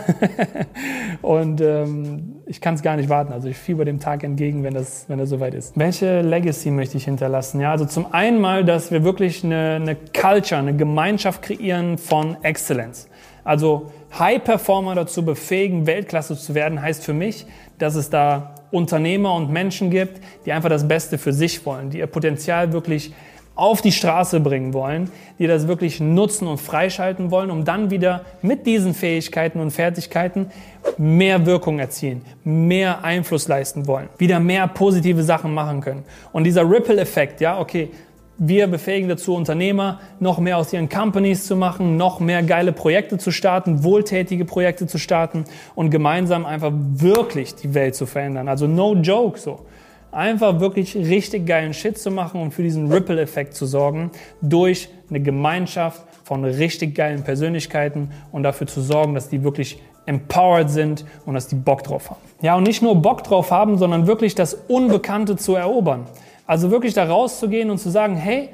und 1.21 1.61
ähm, 1.61 2.37
ich 2.45 2.61
kann 2.61 2.73
es 2.73 2.81
gar 2.81 2.95
nicht 2.95 3.09
warten. 3.09 3.31
Also 3.31 3.47
ich 3.47 3.57
fieber 3.57 3.85
dem 3.85 3.99
Tag 3.99 4.23
entgegen, 4.23 4.63
wenn 4.63 4.73
das, 4.73 5.05
wenn 5.07 5.19
das 5.19 5.29
soweit 5.29 5.53
ist. 5.53 5.77
Welche 5.77 6.21
Legacy 6.21 6.71
möchte 6.71 6.97
ich 6.97 7.05
hinterlassen? 7.05 7.61
Ja, 7.61 7.71
also 7.71 7.85
zum 7.85 8.11
einen 8.13 8.39
mal, 8.41 8.65
dass 8.65 8.91
wir 8.91 9.03
wirklich 9.03 9.43
eine, 9.43 9.75
eine 9.75 9.95
Culture, 9.95 10.59
eine 10.59 10.75
Gemeinschaft 10.75 11.43
kreieren 11.43 11.97
von 11.97 12.37
Excellence. 12.43 13.07
Also 13.43 13.91
High 14.17 14.43
Performer 14.43 14.95
dazu 14.95 15.23
befähigen, 15.23 15.85
Weltklasse 15.85 16.35
zu 16.35 16.55
werden, 16.55 16.81
heißt 16.81 17.03
für 17.03 17.13
mich, 17.13 17.45
dass 17.77 17.95
es 17.95 18.09
da 18.09 18.55
Unternehmer 18.71 19.33
und 19.35 19.51
Menschen 19.51 19.89
gibt, 19.89 20.21
die 20.45 20.51
einfach 20.51 20.69
das 20.69 20.87
Beste 20.87 21.17
für 21.17 21.33
sich 21.33 21.65
wollen, 21.65 21.89
die 21.89 21.99
ihr 21.99 22.07
Potenzial 22.07 22.71
wirklich 22.73 23.13
auf 23.59 23.81
die 23.81 23.91
Straße 23.91 24.39
bringen 24.39 24.73
wollen, 24.73 25.11
die 25.37 25.45
das 25.45 25.67
wirklich 25.67 25.99
nutzen 25.99 26.47
und 26.47 26.59
freischalten 26.59 27.29
wollen, 27.29 27.51
um 27.51 27.65
dann 27.65 27.91
wieder 27.91 28.21
mit 28.41 28.65
diesen 28.65 28.93
Fähigkeiten 28.93 29.59
und 29.59 29.71
Fertigkeiten 29.71 30.49
mehr 30.97 31.45
Wirkung 31.45 31.77
erzielen, 31.77 32.21
mehr 32.45 33.03
Einfluss 33.03 33.49
leisten 33.49 33.85
wollen, 33.85 34.07
wieder 34.17 34.39
mehr 34.39 34.65
positive 34.67 35.23
Sachen 35.23 35.53
machen 35.53 35.81
können. 35.81 36.05
Und 36.31 36.45
dieser 36.45 36.69
Ripple-Effekt, 36.69 37.41
ja, 37.41 37.59
okay, 37.59 37.89
wir 38.39 38.67
befähigen 38.67 39.09
dazu 39.09 39.35
Unternehmer, 39.35 39.99
noch 40.19 40.39
mehr 40.39 40.57
aus 40.57 40.73
ihren 40.73 40.89
Companies 40.89 41.45
zu 41.45 41.55
machen, 41.55 41.97
noch 41.97 42.19
mehr 42.19 42.41
geile 42.41 42.71
Projekte 42.71 43.17
zu 43.17 43.31
starten, 43.31 43.83
wohltätige 43.83 44.45
Projekte 44.45 44.87
zu 44.87 44.97
starten 44.97 45.43
und 45.75 45.91
gemeinsam 45.91 46.45
einfach 46.45 46.71
wirklich 46.73 47.55
die 47.55 47.73
Welt 47.73 47.95
zu 47.95 48.05
verändern. 48.05 48.47
Also 48.47 48.65
no 48.65 48.95
joke 48.95 49.37
so 49.37 49.65
einfach 50.11 50.59
wirklich 50.59 50.95
richtig 50.95 51.45
geilen 51.45 51.73
Shit 51.73 51.97
zu 51.97 52.11
machen 52.11 52.41
und 52.41 52.51
für 52.51 52.63
diesen 52.63 52.91
Ripple-Effekt 52.91 53.53
zu 53.53 53.65
sorgen 53.65 54.11
durch 54.41 54.89
eine 55.09 55.19
Gemeinschaft 55.19 56.01
von 56.23 56.43
richtig 56.45 56.95
geilen 56.95 57.23
Persönlichkeiten 57.23 58.11
und 58.31 58.43
dafür 58.43 58.67
zu 58.67 58.81
sorgen, 58.81 59.13
dass 59.13 59.29
die 59.29 59.43
wirklich 59.43 59.79
empowered 60.05 60.69
sind 60.69 61.05
und 61.25 61.35
dass 61.35 61.47
die 61.47 61.55
Bock 61.55 61.83
drauf 61.83 62.09
haben. 62.09 62.21
Ja, 62.41 62.55
und 62.55 62.63
nicht 62.63 62.81
nur 62.81 62.95
Bock 62.95 63.23
drauf 63.23 63.51
haben, 63.51 63.77
sondern 63.77 64.07
wirklich 64.07 64.33
das 64.33 64.53
Unbekannte 64.53 65.35
zu 65.35 65.55
erobern. 65.55 66.05
Also 66.49 66.71
wirklich 66.71 66.95
da 66.95 67.03
rauszugehen 67.03 67.69
und 67.69 67.77
zu 67.77 67.91
sagen, 67.91 68.15
hey, 68.15 68.49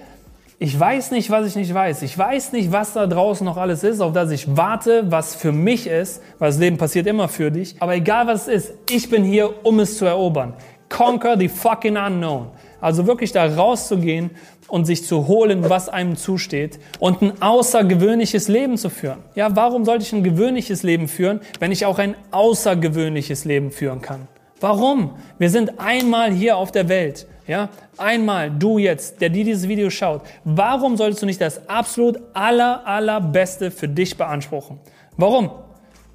ich 0.59 0.77
weiß 0.77 1.11
nicht, 1.11 1.29
was 1.29 1.47
ich 1.47 1.55
nicht 1.55 1.73
weiß. 1.73 2.01
Ich 2.01 2.17
weiß 2.17 2.51
nicht, 2.51 2.73
was 2.73 2.91
da 2.91 3.07
draußen 3.07 3.45
noch 3.45 3.55
alles 3.55 3.85
ist, 3.85 4.01
auf 4.01 4.11
das 4.11 4.31
ich 4.31 4.57
warte, 4.57 5.09
was 5.09 5.33
für 5.33 5.53
mich 5.53 5.87
ist, 5.87 6.21
weil 6.37 6.49
das 6.49 6.59
Leben 6.59 6.77
passiert 6.77 7.07
immer 7.07 7.29
für 7.29 7.51
dich. 7.51 7.77
Aber 7.79 7.95
egal 7.95 8.27
was 8.27 8.49
es 8.49 8.65
ist, 8.65 8.73
ich 8.89 9.09
bin 9.09 9.23
hier, 9.23 9.65
um 9.65 9.79
es 9.79 9.97
zu 9.97 10.03
erobern. 10.03 10.55
Conquer 10.89 11.37
the 11.39 11.47
fucking 11.47 11.95
unknown. 11.95 12.47
Also 12.81 13.07
wirklich 13.07 13.31
da 13.31 13.45
rauszugehen 13.45 14.31
und 14.67 14.83
sich 14.83 15.05
zu 15.05 15.27
holen, 15.27 15.69
was 15.69 15.87
einem 15.87 16.17
zusteht 16.17 16.79
und 16.99 17.21
ein 17.21 17.41
außergewöhnliches 17.41 18.49
Leben 18.49 18.75
zu 18.75 18.89
führen. 18.89 19.19
Ja, 19.35 19.55
warum 19.55 19.85
sollte 19.85 20.03
ich 20.03 20.11
ein 20.11 20.25
gewöhnliches 20.25 20.83
Leben 20.83 21.07
führen, 21.07 21.39
wenn 21.61 21.71
ich 21.71 21.85
auch 21.85 21.97
ein 21.97 22.15
außergewöhnliches 22.31 23.45
Leben 23.45 23.71
führen 23.71 24.01
kann? 24.01 24.27
Warum? 24.59 25.11
Wir 25.37 25.49
sind 25.49 25.79
einmal 25.79 26.31
hier 26.31 26.57
auf 26.57 26.71
der 26.71 26.87
Welt. 26.89 27.27
Ja, 27.47 27.69
einmal 27.97 28.49
du 28.49 28.79
jetzt, 28.79 29.21
der 29.21 29.29
dir 29.29 29.43
dieses 29.43 29.67
Video 29.67 29.91
schaut. 29.91 30.21
Warum 30.45 30.97
solltest 30.97 31.21
du 31.21 31.27
nicht 31.27 31.39
das 31.39 31.69
absolut 31.69 32.19
aller, 32.33 32.87
allerbeste 32.87 33.69
für 33.69 33.87
dich 33.87 34.17
beanspruchen? 34.17 34.79
Warum? 35.15 35.51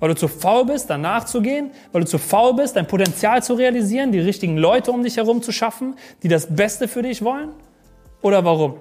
Weil 0.00 0.08
du 0.08 0.16
zu 0.16 0.26
faul 0.26 0.64
bist, 0.64 0.90
danach 0.90 1.24
zu 1.26 1.40
gehen, 1.40 1.70
weil 1.92 2.00
du 2.00 2.08
zu 2.08 2.18
faul 2.18 2.54
bist, 2.54 2.74
dein 2.74 2.86
Potenzial 2.86 3.44
zu 3.44 3.54
realisieren, 3.54 4.10
die 4.10 4.18
richtigen 4.18 4.56
Leute 4.56 4.90
um 4.90 5.04
dich 5.04 5.18
herum 5.18 5.40
zu 5.40 5.52
schaffen, 5.52 5.94
die 6.22 6.28
das 6.28 6.52
Beste 6.52 6.88
für 6.88 7.02
dich 7.02 7.22
wollen? 7.22 7.50
Oder 8.22 8.44
warum? 8.44 8.78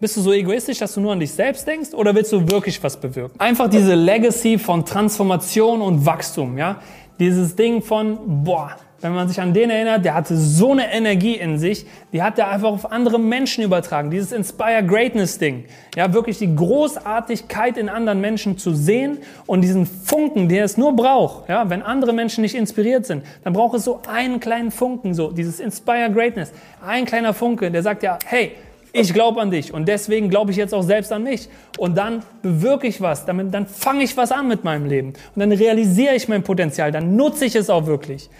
Bist 0.00 0.16
du 0.16 0.20
so 0.20 0.32
egoistisch, 0.32 0.78
dass 0.78 0.94
du 0.94 1.00
nur 1.00 1.12
an 1.12 1.20
dich 1.20 1.32
selbst 1.32 1.66
denkst 1.66 1.94
oder 1.94 2.14
willst 2.14 2.32
du 2.32 2.50
wirklich 2.50 2.82
was 2.82 2.96
bewirken? 2.98 3.38
Einfach 3.38 3.70
diese 3.70 3.94
Legacy 3.94 4.58
von 4.58 4.84
Transformation 4.84 5.80
und 5.80 6.04
Wachstum, 6.04 6.58
ja? 6.58 6.80
Dieses 7.18 7.56
Ding 7.56 7.82
von, 7.82 8.44
boah, 8.44 8.76
wenn 9.00 9.14
man 9.14 9.28
sich 9.28 9.40
an 9.40 9.52
den 9.52 9.70
erinnert, 9.70 10.04
der 10.04 10.14
hatte 10.14 10.36
so 10.36 10.72
eine 10.72 10.92
Energie 10.92 11.34
in 11.34 11.58
sich, 11.58 11.86
die 12.12 12.22
hat 12.22 12.38
er 12.38 12.50
einfach 12.50 12.70
auf 12.70 12.90
andere 12.90 13.20
Menschen 13.20 13.62
übertragen. 13.62 14.10
Dieses 14.10 14.32
Inspire 14.32 14.82
Greatness 14.84 15.38
Ding. 15.38 15.64
Ja, 15.94 16.12
wirklich 16.12 16.38
die 16.38 16.54
Großartigkeit 16.54 17.76
in 17.76 17.88
anderen 17.88 18.20
Menschen 18.20 18.58
zu 18.58 18.74
sehen 18.74 19.18
und 19.46 19.60
diesen 19.60 19.86
Funken, 19.86 20.48
der 20.48 20.64
es 20.64 20.76
nur 20.76 20.96
braucht. 20.96 21.48
Ja, 21.48 21.68
wenn 21.68 21.82
andere 21.82 22.12
Menschen 22.12 22.42
nicht 22.42 22.54
inspiriert 22.54 23.06
sind, 23.06 23.24
dann 23.44 23.52
braucht 23.52 23.76
es 23.76 23.84
so 23.84 24.00
einen 24.08 24.40
kleinen 24.40 24.70
Funken, 24.70 25.14
so 25.14 25.30
dieses 25.30 25.60
Inspire 25.60 26.10
Greatness. 26.10 26.52
Ein 26.84 27.04
kleiner 27.04 27.34
Funke, 27.34 27.70
der 27.70 27.82
sagt 27.82 28.02
ja, 28.02 28.18
hey, 28.26 28.52
ich 28.96 29.12
glaube 29.12 29.40
an 29.40 29.50
dich 29.50 29.72
und 29.72 29.86
deswegen 29.86 30.30
glaube 30.30 30.50
ich 30.50 30.56
jetzt 30.56 30.74
auch 30.74 30.82
selbst 30.82 31.12
an 31.12 31.22
mich. 31.22 31.48
Und 31.78 31.96
dann 31.96 32.22
bewirke 32.42 32.86
ich 32.86 33.00
was, 33.00 33.26
damit, 33.26 33.52
dann 33.52 33.66
fange 33.66 34.04
ich 34.04 34.16
was 34.16 34.32
an 34.32 34.48
mit 34.48 34.64
meinem 34.64 34.86
Leben 34.86 35.08
und 35.08 35.40
dann 35.40 35.52
realisiere 35.52 36.14
ich 36.14 36.28
mein 36.28 36.42
Potenzial, 36.42 36.92
dann 36.92 37.16
nutze 37.16 37.44
ich 37.44 37.54
es 37.54 37.70
auch 37.70 37.86
wirklich. 37.86 38.30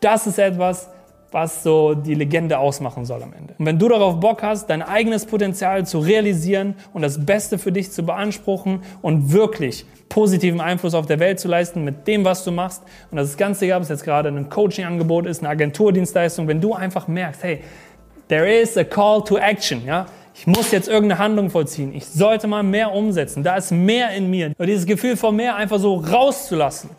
Das 0.00 0.26
ist 0.26 0.38
etwas, 0.38 0.88
was 1.30 1.62
so 1.62 1.94
die 1.94 2.14
Legende 2.14 2.58
ausmachen 2.58 3.04
soll 3.04 3.22
am 3.22 3.32
Ende. 3.32 3.54
Und 3.58 3.66
wenn 3.66 3.78
du 3.78 3.88
darauf 3.88 4.18
Bock 4.18 4.42
hast, 4.42 4.70
dein 4.70 4.82
eigenes 4.82 5.26
Potenzial 5.26 5.86
zu 5.86 5.98
realisieren 5.98 6.74
und 6.92 7.02
das 7.02 7.24
Beste 7.24 7.58
für 7.58 7.70
dich 7.70 7.92
zu 7.92 8.02
beanspruchen 8.02 8.82
und 9.02 9.32
wirklich 9.32 9.84
positiven 10.08 10.60
Einfluss 10.60 10.94
auf 10.94 11.04
der 11.04 11.18
Welt 11.18 11.38
zu 11.38 11.48
leisten 11.48 11.84
mit 11.84 12.06
dem, 12.06 12.24
was 12.24 12.44
du 12.44 12.50
machst, 12.50 12.82
und 13.10 13.18
das 13.18 13.28
ist 13.28 13.36
ganz 13.36 13.60
egal, 13.60 13.76
ob 13.78 13.82
es 13.82 13.90
jetzt 13.90 14.04
gerade 14.04 14.30
ein 14.30 14.48
Coaching-Angebot 14.48 15.26
ist, 15.26 15.40
eine 15.40 15.50
Agenturdienstleistung, 15.50 16.48
wenn 16.48 16.62
du 16.62 16.72
einfach 16.72 17.08
merkst, 17.08 17.42
hey, 17.42 17.60
there 18.28 18.48
is 18.48 18.76
a 18.76 18.84
call 18.84 19.22
to 19.24 19.36
action, 19.38 19.84
ja, 19.86 20.06
ich 20.34 20.46
muss 20.46 20.70
jetzt 20.70 20.88
irgendeine 20.88 21.18
Handlung 21.18 21.50
vollziehen. 21.50 21.92
Ich 21.92 22.06
sollte 22.06 22.46
mal 22.46 22.62
mehr 22.62 22.92
umsetzen. 22.92 23.42
Da 23.42 23.56
ist 23.56 23.72
mehr 23.72 24.10
in 24.12 24.30
mir. 24.30 24.52
Und 24.56 24.66
dieses 24.66 24.86
Gefühl 24.86 25.16
von 25.16 25.34
mehr 25.34 25.56
einfach 25.56 25.80
so 25.80 25.96
rauszulassen 25.96 26.90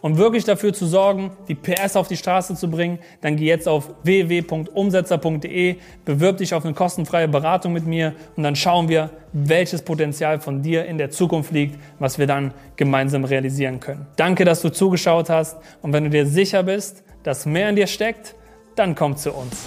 und 0.00 0.16
wirklich 0.16 0.44
dafür 0.44 0.72
zu 0.72 0.86
sorgen, 0.86 1.32
die 1.48 1.54
PS 1.54 1.96
auf 1.96 2.08
die 2.08 2.16
Straße 2.16 2.54
zu 2.54 2.70
bringen, 2.70 2.98
dann 3.20 3.36
geh 3.36 3.44
jetzt 3.44 3.68
auf 3.68 3.90
www.umsetzer.de, 4.04 5.76
bewirb 6.04 6.36
dich 6.38 6.54
auf 6.54 6.64
eine 6.64 6.72
kostenfreie 6.72 7.28
Beratung 7.28 7.72
mit 7.74 7.86
mir 7.86 8.14
und 8.36 8.42
dann 8.42 8.56
schauen 8.56 8.88
wir, 8.88 9.10
welches 9.32 9.82
Potenzial 9.82 10.40
von 10.40 10.62
dir 10.62 10.86
in 10.86 10.96
der 10.98 11.10
Zukunft 11.10 11.50
liegt, 11.52 11.78
was 11.98 12.18
wir 12.18 12.26
dann 12.26 12.54
gemeinsam 12.76 13.24
realisieren 13.24 13.80
können. 13.80 14.06
Danke, 14.16 14.44
dass 14.44 14.62
du 14.62 14.70
zugeschaut 14.70 15.28
hast 15.28 15.58
und 15.82 15.92
wenn 15.92 16.04
du 16.04 16.10
dir 16.10 16.26
sicher 16.26 16.62
bist, 16.62 17.02
dass 17.22 17.44
mehr 17.44 17.68
in 17.68 17.76
dir 17.76 17.86
steckt, 17.86 18.34
dann 18.76 18.94
komm 18.94 19.16
zu 19.16 19.32
uns. 19.32 19.66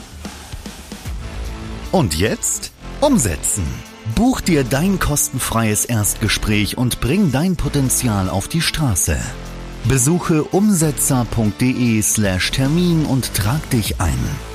Und 1.91 2.17
jetzt 2.17 2.71
umsetzen. 3.01 3.65
Buch 4.15 4.41
dir 4.41 4.63
dein 4.63 4.97
kostenfreies 4.99 5.85
Erstgespräch 5.85 6.77
und 6.77 7.01
bring 7.01 7.31
dein 7.31 7.55
Potenzial 7.55 8.29
auf 8.29 8.47
die 8.47 8.61
Straße. 8.61 9.17
Besuche 9.85 10.43
umsetzer.de/termin 10.43 13.05
und 13.05 13.33
trag 13.33 13.67
dich 13.71 13.99
ein. 13.99 14.50